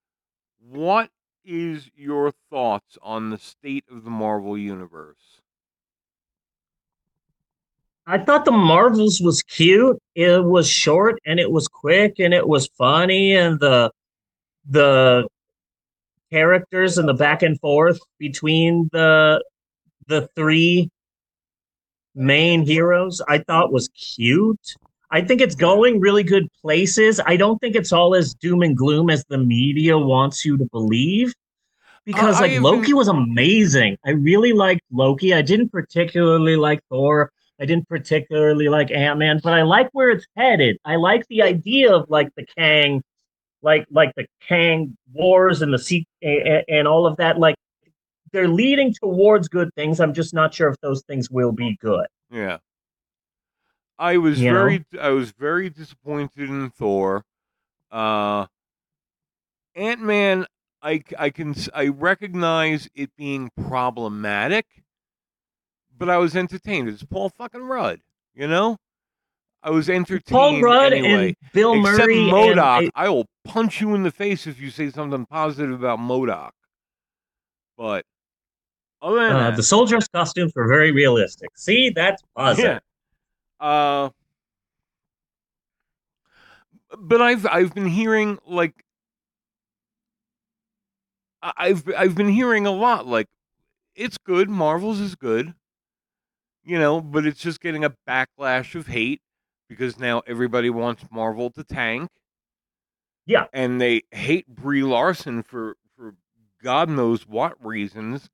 what 0.60 1.08
is 1.44 1.88
your 1.94 2.32
thoughts 2.50 2.98
on 3.02 3.30
the 3.30 3.38
state 3.38 3.84
of 3.90 4.04
the 4.04 4.10
Marvel 4.10 4.58
universe? 4.58 5.40
I 8.06 8.18
thought 8.18 8.44
the 8.44 8.50
Marvels 8.50 9.20
was 9.20 9.42
cute. 9.42 9.96
It 10.16 10.44
was 10.44 10.68
short 10.68 11.20
and 11.24 11.38
it 11.38 11.50
was 11.50 11.68
quick 11.68 12.18
and 12.18 12.34
it 12.34 12.48
was 12.48 12.66
funny 12.76 13.36
and 13.36 13.60
the 13.60 13.92
the 14.68 15.28
characters 16.30 16.98
and 16.98 17.08
the 17.08 17.14
back 17.14 17.42
and 17.42 17.58
forth 17.60 18.00
between 18.18 18.88
the 18.92 19.42
the 20.10 20.28
three 20.36 20.90
main 22.14 22.66
heroes 22.66 23.22
I 23.28 23.38
thought 23.38 23.72
was 23.72 23.88
cute. 23.88 24.74
I 25.10 25.22
think 25.22 25.40
it's 25.40 25.54
going 25.54 26.00
really 26.00 26.22
good 26.22 26.48
places. 26.60 27.20
I 27.24 27.36
don't 27.36 27.58
think 27.58 27.74
it's 27.74 27.92
all 27.92 28.14
as 28.14 28.34
doom 28.34 28.62
and 28.62 28.76
gloom 28.76 29.08
as 29.08 29.24
the 29.24 29.38
media 29.38 29.96
wants 29.98 30.44
you 30.44 30.58
to 30.58 30.66
believe. 30.66 31.32
Because 32.04 32.40
oh, 32.40 32.44
I 32.44 32.48
like 32.48 32.60
Loki 32.60 32.92
was 32.92 33.08
amazing. 33.08 33.96
I 34.04 34.10
really 34.10 34.52
liked 34.52 34.82
Loki. 34.90 35.32
I 35.34 35.42
didn't 35.42 35.70
particularly 35.70 36.56
like 36.56 36.80
Thor. 36.88 37.30
I 37.60 37.66
didn't 37.66 37.88
particularly 37.88 38.68
like 38.68 38.90
Ant-Man, 38.90 39.40
but 39.42 39.52
I 39.52 39.62
like 39.62 39.90
where 39.92 40.10
it's 40.10 40.26
headed. 40.36 40.78
I 40.84 40.96
like 40.96 41.26
the 41.28 41.42
idea 41.42 41.94
of 41.94 42.08
like 42.08 42.28
the 42.36 42.46
Kang 42.56 43.02
like 43.62 43.86
like 43.90 44.14
the 44.16 44.26
Kang 44.46 44.96
wars 45.12 45.62
and 45.62 45.72
the 45.72 45.78
sea 45.78 46.06
and, 46.22 46.64
and 46.68 46.88
all 46.88 47.06
of 47.06 47.16
that 47.18 47.38
like 47.38 47.56
they're 48.32 48.48
leading 48.48 48.94
towards 48.94 49.48
good 49.48 49.74
things. 49.74 50.00
I'm 50.00 50.14
just 50.14 50.32
not 50.34 50.54
sure 50.54 50.68
if 50.68 50.78
those 50.80 51.02
things 51.02 51.30
will 51.30 51.52
be 51.52 51.76
good. 51.80 52.06
Yeah. 52.30 52.58
I 53.98 54.16
was 54.16 54.40
You 54.40 54.52
know? 54.52 54.58
very 54.60 54.84
I 55.00 55.10
was 55.10 55.32
very 55.32 55.68
disappointed 55.70 56.48
in 56.48 56.70
Thor. 56.70 57.24
Uh 57.90 58.46
Ant-Man 59.74 60.46
I 60.82 61.02
I 61.18 61.30
can 61.30 61.54
I 61.74 61.88
recognize 61.88 62.88
it 62.94 63.10
being 63.16 63.50
problematic, 63.66 64.66
but 65.98 66.08
I 66.08 66.16
was 66.16 66.34
entertained. 66.36 66.88
It's 66.88 67.04
Paul 67.04 67.28
fucking 67.30 67.62
Rudd, 67.62 68.00
you 68.34 68.46
know? 68.48 68.78
I 69.62 69.68
was 69.70 69.90
entertained 69.90 70.24
Paul 70.38 70.62
Rudd 70.62 70.94
anyway. 70.94 71.26
and 71.28 71.36
Bill 71.52 71.74
Except 71.80 71.98
Murray 71.98 72.20
and 72.20 72.32
MODOK, 72.58 72.90
I- 72.94 73.04
I 73.04 73.08
will 73.10 73.26
punch 73.44 73.82
you 73.82 73.94
in 73.94 74.02
the 74.04 74.10
face 74.10 74.46
if 74.46 74.58
you 74.58 74.70
say 74.70 74.88
something 74.90 75.26
positive 75.26 75.72
about 75.72 75.98
MODOK. 75.98 76.52
But 77.76 78.06
other 79.02 79.20
than 79.20 79.36
uh, 79.36 79.50
that, 79.50 79.56
the 79.56 79.62
soldiers' 79.62 80.08
costumes 80.08 80.52
were 80.54 80.68
very 80.68 80.92
realistic. 80.92 81.50
See, 81.56 81.90
that's 81.90 82.22
positive. 82.36 82.80
Yeah. 83.60 83.66
Uh, 83.66 84.10
but 86.98 87.22
I've 87.22 87.46
I've 87.46 87.74
been 87.74 87.86
hearing 87.86 88.38
like 88.46 88.84
I've 91.42 91.84
I've 91.96 92.14
been 92.14 92.28
hearing 92.28 92.66
a 92.66 92.70
lot 92.72 93.06
like 93.06 93.28
it's 93.94 94.18
good. 94.18 94.48
Marvel's 94.48 95.00
is 95.00 95.14
good, 95.14 95.54
you 96.64 96.78
know, 96.78 97.00
but 97.00 97.26
it's 97.26 97.40
just 97.40 97.60
getting 97.60 97.84
a 97.84 97.94
backlash 98.08 98.74
of 98.74 98.86
hate 98.86 99.20
because 99.68 99.98
now 99.98 100.22
everybody 100.26 100.70
wants 100.70 101.04
Marvel 101.10 101.50
to 101.50 101.64
tank. 101.64 102.10
Yeah. 103.26 103.46
and 103.52 103.80
they 103.80 104.02
hate 104.10 104.48
Brie 104.48 104.82
Larson 104.82 105.44
for 105.44 105.76
for 105.96 106.14
God 106.64 106.88
knows 106.88 107.28
what 107.28 107.64
reasons. 107.64 108.28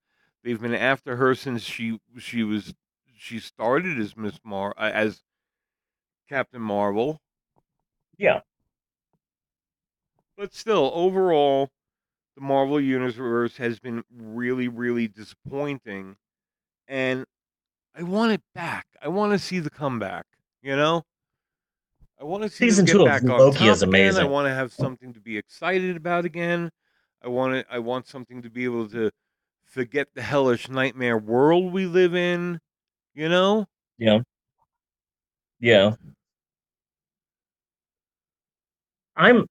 They've 0.46 0.61
been 0.61 0.74
after 0.74 1.16
her 1.16 1.35
since 1.35 1.62
she 1.62 1.98
she 2.18 2.44
was 2.44 2.72
she 3.18 3.40
started 3.40 3.98
as 3.98 4.16
Miss 4.16 4.38
Mar 4.44 4.72
uh, 4.78 4.92
as 4.94 5.20
Captain 6.28 6.61
Marvel. 6.61 7.20
Yeah. 8.16 8.42
But 10.37 10.54
still, 10.54 10.92
overall, 10.94 11.70
the 12.37 12.42
Marvel 12.42 12.80
Universe 12.80 13.56
has 13.56 13.80
been 13.80 14.04
really, 14.16 14.68
really 14.68 15.09
disappointing. 15.09 16.14
And 16.87 17.26
I 17.96 18.04
want 18.04 18.30
it 18.30 18.42
back. 18.54 18.87
I 19.02 19.09
want 19.09 19.32
to 19.32 19.40
see 19.40 19.59
the 19.59 19.68
comeback, 19.68 20.26
you 20.62 20.76
know? 20.76 21.02
I 22.20 22.24
want 22.24 22.44
to 22.44 22.48
see 22.48 22.70
Season 22.70 22.87
two 22.87 23.04
of 23.04 23.22
Loki 23.24 23.66
is 23.66 23.82
again. 23.82 24.16
I 24.16 24.22
want 24.22 24.46
to 24.46 24.54
have 24.54 24.72
something 24.72 25.12
to 25.12 25.20
be 25.20 25.37
excited 25.37 25.96
about 25.96 26.24
again. 26.24 26.70
I 27.20 27.26
want 27.26 27.54
to, 27.54 27.64
I 27.68 27.80
want 27.80 28.06
something 28.06 28.42
to 28.42 28.48
be 28.48 28.62
able 28.62 28.88
to 28.90 29.11
forget 29.77 30.09
the 30.15 30.23
hellish 30.23 30.71
nightmare 30.71 31.19
world 31.19 31.71
we 31.71 31.85
live 31.85 32.15
in, 32.15 32.59
you 33.15 33.29
know? 33.29 33.67
Yeah. 33.99 34.21
Yeah. 35.61 35.93
I'm 39.17 39.45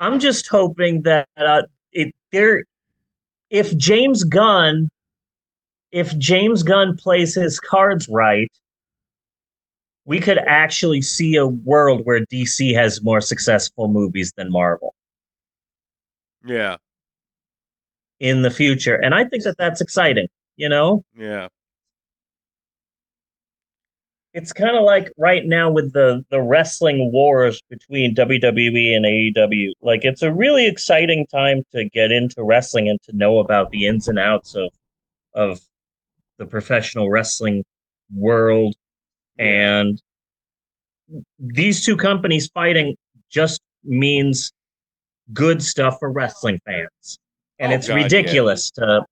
I'm 0.00 0.18
just 0.18 0.48
hoping 0.48 1.02
that 1.02 1.28
uh, 1.36 1.62
it 1.92 2.12
there 2.32 2.64
if 3.50 3.76
James 3.76 4.24
Gunn 4.24 4.88
if 5.92 6.16
James 6.18 6.64
Gunn 6.64 6.96
plays 6.96 7.36
his 7.36 7.60
cards 7.60 8.08
right, 8.08 8.50
we 10.04 10.18
could 10.18 10.38
actually 10.38 11.02
see 11.02 11.36
a 11.36 11.46
world 11.46 12.00
where 12.04 12.26
DC 12.26 12.74
has 12.74 13.00
more 13.00 13.20
successful 13.20 13.86
movies 13.86 14.32
than 14.36 14.50
Marvel 14.50 14.92
Yeah. 16.44 16.78
In 18.20 18.42
the 18.42 18.50
future. 18.50 18.96
And 18.96 19.14
I 19.14 19.24
think 19.24 19.44
that 19.44 19.56
that's 19.58 19.80
exciting, 19.80 20.28
you 20.56 20.68
know? 20.68 21.04
Yeah. 21.16 21.48
it's 24.36 24.52
kind 24.52 24.76
of 24.76 24.84
like 24.84 25.10
right 25.16 25.46
now 25.46 25.70
with 25.70 25.94
the 25.94 26.22
the 26.30 26.42
wrestling 26.42 27.10
wars 27.10 27.62
between 27.70 28.14
WWE 28.14 28.94
and 28.94 29.06
AEW. 29.06 29.72
Like 29.80 30.04
it's 30.04 30.20
a 30.22 30.30
really 30.32 30.66
exciting 30.66 31.26
time 31.28 31.62
to 31.72 31.88
get 31.88 32.12
into 32.12 32.44
wrestling 32.44 32.86
and 32.88 33.00
to 33.04 33.16
know 33.16 33.38
about 33.38 33.70
the 33.70 33.86
ins 33.86 34.08
and 34.08 34.18
outs 34.18 34.54
of 34.54 34.70
of 35.34 35.60
the 36.38 36.44
professional 36.44 37.08
wrestling 37.10 37.64
world 38.14 38.74
and 39.38 40.02
these 41.38 41.84
two 41.84 41.96
companies 41.96 42.48
fighting 42.52 42.94
just 43.30 43.62
means 43.84 44.52
good 45.32 45.62
stuff 45.62 45.96
for 45.98 46.10
wrestling 46.12 46.60
fans. 46.66 47.18
And 47.58 47.72
Oh, 47.72 47.76
it's 47.76 47.88
God, 47.88 47.96
yeah. 47.96 48.02
ridiculous 48.04 48.70
to 48.72 49.04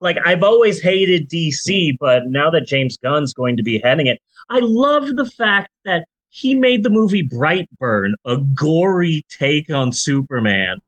like 0.00 0.16
I've 0.24 0.42
always 0.42 0.80
hated 0.80 1.28
DC, 1.28 1.96
but 1.98 2.26
now 2.28 2.50
that 2.50 2.66
James 2.66 2.96
Gunn's 2.98 3.32
going 3.34 3.56
to 3.56 3.62
be 3.62 3.78
heading 3.78 4.06
it, 4.06 4.20
I 4.48 4.60
love 4.60 5.16
the 5.16 5.26
fact 5.26 5.70
that 5.84 6.06
he 6.30 6.54
made 6.54 6.82
the 6.84 6.90
movie 6.90 7.26
Brightburn 7.26 8.12
a 8.24 8.36
gory 8.36 9.24
take 9.28 9.70
on 9.70 9.92
Superman. 9.92 10.78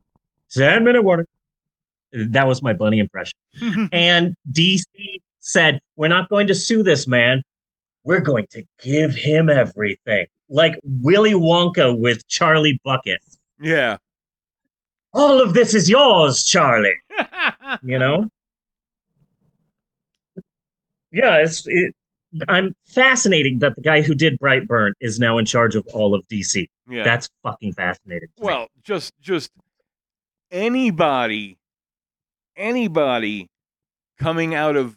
Ten 0.52 0.84
minute 0.84 1.02
warning. 1.02 1.26
That 2.12 2.46
was 2.46 2.62
my 2.62 2.72
bunny 2.72 2.98
impression. 2.98 3.38
And 3.92 4.34
DC 4.52 4.84
said, 5.40 5.80
We're 5.96 6.08
not 6.08 6.28
going 6.28 6.46
to 6.48 6.54
sue 6.54 6.82
this 6.82 7.06
man. 7.06 7.42
We're 8.04 8.20
going 8.20 8.46
to 8.50 8.62
give 8.82 9.14
him 9.14 9.48
everything. 9.50 10.26
Like 10.48 10.78
Willy 10.82 11.32
Wonka 11.32 11.96
with 11.98 12.26
Charlie 12.28 12.80
Bucket. 12.84 13.20
yeah. 13.60 13.96
All 15.12 15.40
of 15.42 15.54
this 15.54 15.74
is 15.74 15.88
yours, 15.90 16.44
Charlie. 16.44 16.94
You 17.82 17.98
know? 17.98 18.28
Yeah, 21.12 21.38
it's 21.38 21.64
it, 21.66 21.94
I'm 22.48 22.74
fascinating 22.86 23.58
that 23.60 23.74
the 23.76 23.82
guy 23.82 24.02
who 24.02 24.14
did 24.14 24.38
Brightburn 24.38 24.92
is 25.00 25.18
now 25.18 25.38
in 25.38 25.44
charge 25.44 25.74
of 25.76 25.86
all 25.92 26.14
of 26.14 26.26
DC. 26.28 26.68
yeah. 26.88 27.02
That's 27.02 27.28
fucking 27.42 27.72
fascinating. 27.74 28.28
Well, 28.38 28.68
just 28.84 29.12
just 29.20 29.50
anybody 30.50 31.58
anybody 32.56 33.48
coming 34.18 34.54
out 34.54 34.76
of 34.76 34.96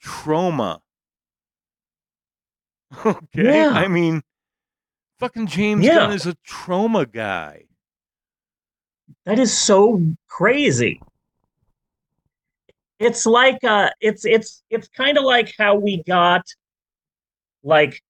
trauma. 0.00 0.80
Okay? 3.04 3.22
Yeah. 3.54 3.70
I 3.70 3.88
mean 3.88 4.22
fucking 5.18 5.46
James 5.48 5.84
Yeah. 5.84 5.94
Gunn 5.96 6.12
is 6.12 6.26
a 6.26 6.34
trauma 6.44 7.06
guy. 7.06 7.64
That 9.24 9.38
is 9.38 9.56
so 9.56 10.00
crazy. 10.28 11.00
It's 12.98 13.26
like 13.26 13.62
uh 13.64 13.90
it's 14.00 14.24
it's 14.24 14.62
it's 14.70 14.88
kind 14.88 15.18
of 15.18 15.24
like 15.24 15.52
how 15.58 15.74
we 15.74 16.02
got 16.04 16.44
like 17.62 18.00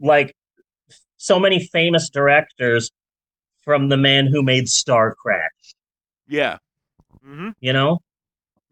like 0.00 0.34
so 1.16 1.38
many 1.38 1.66
famous 1.66 2.08
directors 2.08 2.90
from 3.62 3.88
the 3.88 3.96
man 3.96 4.26
who 4.26 4.42
made 4.42 4.68
Star 4.68 5.14
Crash, 5.14 5.74
Yeah. 6.26 6.56
hmm 7.22 7.50
you 7.60 7.72
know? 7.72 7.98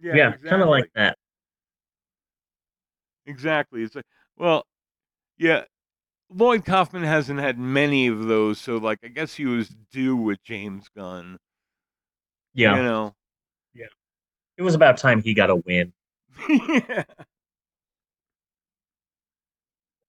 Yeah, 0.01 0.15
Yeah, 0.17 0.37
kind 0.49 0.63
of 0.63 0.69
like 0.69 0.91
that. 0.95 1.19
Exactly. 3.27 3.83
It's 3.83 3.95
like, 3.95 4.07
well, 4.37 4.65
yeah, 5.37 5.65
Lloyd 6.31 6.65
Kaufman 6.65 7.03
hasn't 7.05 7.41
had 7.41 7.59
many 7.59 8.07
of 8.07 8.27
those, 8.27 8.59
so 8.61 8.77
like 8.77 8.99
I 9.03 9.09
guess 9.09 9.35
he 9.35 9.47
was 9.47 9.69
due 9.91 10.17
with 10.17 10.43
James 10.43 10.89
Gunn. 10.95 11.39
Yeah. 12.55 12.77
You 12.77 12.83
know. 12.83 13.15
Yeah, 13.75 13.87
it 14.57 14.63
was 14.63 14.75
about 14.75 14.99
time 14.99 15.23
he 15.23 15.35
got 15.35 15.51
a 15.51 15.57
win. 15.57 15.93
yeah. 16.49 17.05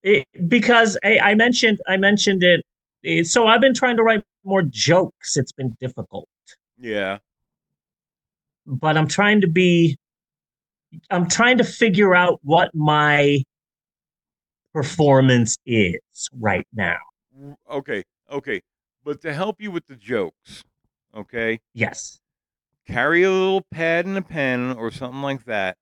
It, 0.01 0.25
because 0.47 0.97
I, 1.03 1.19
I 1.19 1.35
mentioned 1.35 1.79
I 1.87 1.97
mentioned 1.97 2.41
it, 2.43 2.65
it. 3.03 3.27
So 3.27 3.47
I've 3.47 3.59
been 3.59 3.73
trying 3.73 3.97
to 3.97 4.03
write 4.03 4.23
more 4.45 4.61
jokes. 4.61 5.35
It's 5.35 5.51
been 5.51 5.75
difficult, 5.81 6.29
Yeah. 6.77 7.17
but 8.65 8.97
I'm 8.97 9.07
trying 9.07 9.41
to 9.41 9.47
be. 9.47 9.97
I'm 11.11 11.27
trying 11.27 11.57
to 11.57 11.63
figure 11.65 12.15
out 12.15 12.39
what 12.43 12.73
my 12.73 13.43
performance 14.73 15.57
is 15.65 16.29
right 16.33 16.67
now. 16.73 16.97
Okay. 17.69 18.03
Okay. 18.29 18.61
But 19.03 19.21
to 19.21 19.33
help 19.33 19.61
you 19.61 19.71
with 19.71 19.87
the 19.87 19.95
jokes, 19.95 20.63
okay, 21.15 21.59
Yes. 21.73 22.19
carry 22.85 23.23
a 23.23 23.31
little 23.31 23.61
pad 23.71 24.05
and 24.05 24.17
a 24.17 24.21
pen 24.21 24.73
or 24.77 24.91
something 24.91 25.21
like 25.21 25.45
that. 25.45 25.77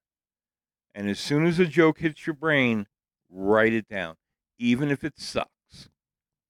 And 0.94 1.10
as 1.10 1.20
soon 1.20 1.46
as 1.46 1.60
a 1.60 1.66
joke 1.66 2.00
hits 2.00 2.26
your 2.28 2.36
brain, 2.36 2.88
write 3.30 3.74
it 3.74 3.88
down. 3.88 4.16
Even 4.58 4.90
if 4.92 5.04
it 5.04 5.20
sucks, 5.20 5.90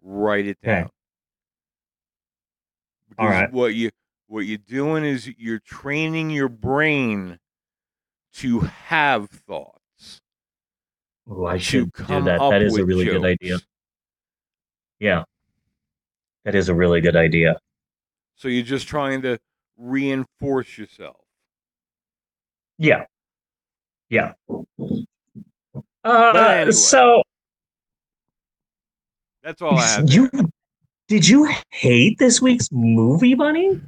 write 0.01 0.47
it 0.47 0.59
down. 0.61 0.91
All 3.17 3.27
Because 3.27 3.31
right. 3.31 3.51
what 3.51 3.73
you 3.75 3.91
what 4.27 4.41
you're 4.41 4.57
doing 4.57 5.05
is 5.05 5.27
you're 5.37 5.59
training 5.59 6.29
your 6.29 6.49
brain 6.49 7.39
to 8.33 8.59
have 8.61 9.29
thoughts. 9.29 9.76
Oh, 11.29 11.45
I 11.45 11.57
should 11.57 11.91
do 11.93 12.03
that. 12.23 12.39
That 12.39 12.61
is 12.61 12.77
a 12.77 12.85
really 12.85 13.05
good 13.05 13.25
idea. 13.25 13.57
Yeah. 14.99 15.23
That 16.45 16.55
is 16.55 16.69
a 16.69 16.73
really 16.73 17.01
good 17.01 17.15
idea. 17.15 17.57
So 18.35 18.47
you're 18.47 18.63
just 18.63 18.87
trying 18.87 19.21
to 19.23 19.37
reinforce 19.77 20.77
yourself. 20.77 21.17
Yeah. 22.77 23.05
Yeah. 24.09 24.33
Uh, 26.03 26.31
anyway. 26.35 26.71
so 26.71 27.21
That's 29.43 29.61
all 29.61 29.77
I 29.77 29.85
have. 29.85 30.09
you 30.09 30.29
did 31.07 31.27
you 31.27 31.49
hate 31.69 32.17
this 32.19 32.41
week's 32.41 32.69
movie, 32.71 33.33
Bunny? 33.33 33.81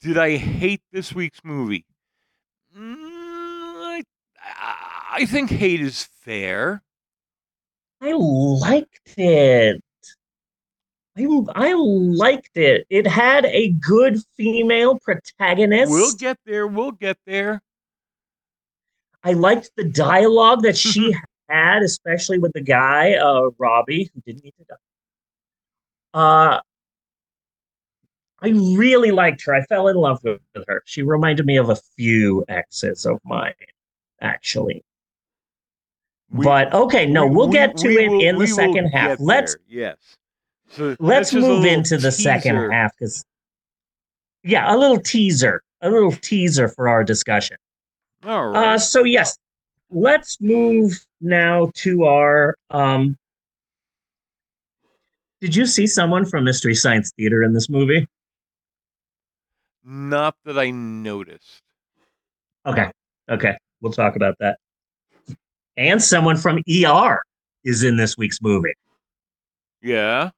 Did 0.00 0.18
I 0.18 0.36
hate 0.36 0.82
this 0.92 1.14
week's 1.14 1.40
movie? 1.44 1.84
Mm, 2.76 3.05
I 5.16 5.24
think 5.24 5.50
hate 5.50 5.80
is 5.80 6.08
fair. 6.20 6.82
I 8.02 8.12
liked 8.12 9.16
it. 9.16 9.82
I, 11.16 11.26
I 11.54 11.72
liked 11.72 12.54
it. 12.58 12.86
It 12.90 13.06
had 13.06 13.46
a 13.46 13.70
good 13.70 14.18
female 14.36 14.98
protagonist. 14.98 15.90
We'll 15.90 16.12
get 16.16 16.36
there. 16.44 16.66
We'll 16.66 16.92
get 16.92 17.16
there. 17.24 17.62
I 19.24 19.32
liked 19.32 19.70
the 19.76 19.84
dialogue 19.84 20.62
that 20.64 20.76
she 20.76 21.16
had, 21.48 21.82
especially 21.82 22.38
with 22.38 22.52
the 22.52 22.60
guy, 22.60 23.14
uh, 23.14 23.48
Robbie, 23.56 24.10
who 24.12 24.20
didn't 24.20 24.44
need 24.44 24.54
to 24.58 24.64
die. 24.64 24.76
Uh, 26.12 26.60
I 28.42 28.48
really 28.48 29.12
liked 29.12 29.42
her. 29.46 29.54
I 29.54 29.62
fell 29.62 29.88
in 29.88 29.96
love 29.96 30.20
with, 30.22 30.42
with 30.54 30.64
her. 30.68 30.82
She 30.84 31.00
reminded 31.00 31.46
me 31.46 31.56
of 31.56 31.70
a 31.70 31.76
few 31.96 32.44
exes 32.48 33.06
of 33.06 33.18
mine, 33.24 33.54
actually. 34.20 34.84
We- 36.30 36.44
but 36.44 36.72
okay, 36.74 37.06
no, 37.06 37.26
we- 37.26 37.36
we'll 37.36 37.48
get 37.48 37.76
to 37.78 37.88
we 37.88 38.04
it 38.04 38.08
will- 38.08 38.20
in 38.20 38.34
the 38.34 38.40
will 38.40 38.46
second 38.48 38.88
half. 38.88 39.18
Let's 39.20 39.56
Yes. 39.68 39.96
So 40.70 40.96
let's 40.98 41.00
that's 41.00 41.30
just 41.30 41.46
a 41.46 41.48
move 41.48 41.64
into 41.64 41.96
the 41.96 42.10
second 42.10 42.56
half 42.72 42.92
because 42.98 43.24
yeah, 44.42 44.74
a 44.74 44.76
little 44.76 44.98
teaser, 45.00 45.62
a 45.80 45.88
little 45.90 46.12
teaser 46.12 46.68
for 46.68 46.88
our 46.88 47.04
discussion. 47.04 47.56
All 48.24 48.48
right. 48.48 48.74
Uh, 48.74 48.78
so 48.78 49.04
yes, 49.04 49.38
let's 49.90 50.40
move 50.40 51.06
now 51.20 51.70
to 51.76 52.04
our 52.04 52.56
um 52.70 53.16
Did 55.40 55.54
you 55.54 55.66
see 55.66 55.86
someone 55.86 56.24
from 56.24 56.44
Mystery 56.44 56.74
Science 56.74 57.12
Theater 57.16 57.42
in 57.42 57.52
this 57.52 57.68
movie? 57.68 58.08
Not 59.84 60.34
that 60.44 60.58
I 60.58 60.70
noticed. 60.70 61.62
Okay. 62.64 62.90
Okay. 63.30 63.56
We'll 63.80 63.92
talk 63.92 64.16
about 64.16 64.34
that. 64.40 64.58
And 65.76 66.02
someone 66.02 66.36
from 66.36 66.62
ER 66.68 67.22
is 67.64 67.82
in 67.82 67.96
this 67.96 68.16
week's 68.16 68.40
movie. 68.40 68.74
Yeah. 69.82 70.30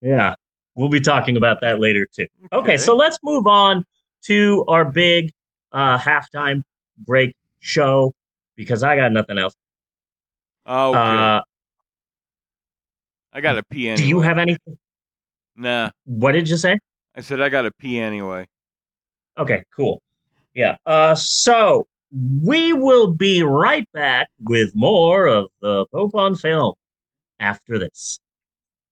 Yeah. 0.00 0.34
We'll 0.74 0.88
be 0.88 1.00
talking 1.00 1.36
about 1.36 1.60
that 1.62 1.80
later 1.80 2.06
too. 2.14 2.26
Okay, 2.52 2.76
so 2.76 2.94
let's 2.94 3.18
move 3.22 3.46
on 3.46 3.84
to 4.24 4.64
our 4.68 4.84
big 4.84 5.32
uh 5.72 5.98
halftime 5.98 6.62
break 6.98 7.34
show 7.60 8.14
because 8.56 8.82
I 8.82 8.96
got 8.96 9.12
nothing 9.12 9.38
else. 9.38 9.54
Oh, 10.64 10.92
good. 10.92 10.98
Uh 10.98 11.42
I 13.32 13.40
got 13.40 13.54
to 13.54 13.62
pee 13.64 13.88
anyway. 13.88 14.02
do 14.02 14.08
you 14.08 14.20
have 14.20 14.38
anything? 14.38 14.78
Nah. 15.56 15.90
What 16.04 16.32
did 16.32 16.48
you 16.48 16.56
say? 16.56 16.78
I 17.14 17.20
said 17.20 17.40
I 17.40 17.48
got 17.48 17.62
to 17.62 17.70
pee 17.72 17.98
anyway. 17.98 18.46
Okay, 19.38 19.64
cool. 19.74 20.00
Yeah. 20.54 20.76
Uh 20.86 21.14
so 21.14 21.86
we 22.12 22.72
will 22.72 23.12
be 23.12 23.42
right 23.42 23.88
back 23.92 24.28
with 24.40 24.74
more 24.74 25.26
of 25.26 25.46
the 25.60 25.86
Pope 25.92 26.14
on 26.14 26.36
film 26.36 26.74
after 27.38 27.78
this. 27.78 28.18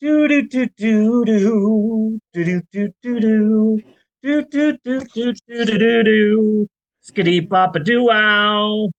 Do 0.01 0.29
do 0.29 0.43
do 0.43 0.69
do 0.77 1.25
do 1.25 2.19
do 2.33 2.45
do 2.45 2.63
do 2.73 2.93
do 3.03 3.23
do 3.43 3.83
do 4.23 4.43
do 4.43 4.73
do 4.83 5.35
do 5.47 5.65
do 5.65 5.79
do 5.79 6.03
do 6.05 6.69
skitty 7.03 7.49
papa 7.49 7.79
doo 7.79 8.05
wow 8.05 8.91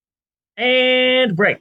and 0.58 1.36
break. 1.36 1.60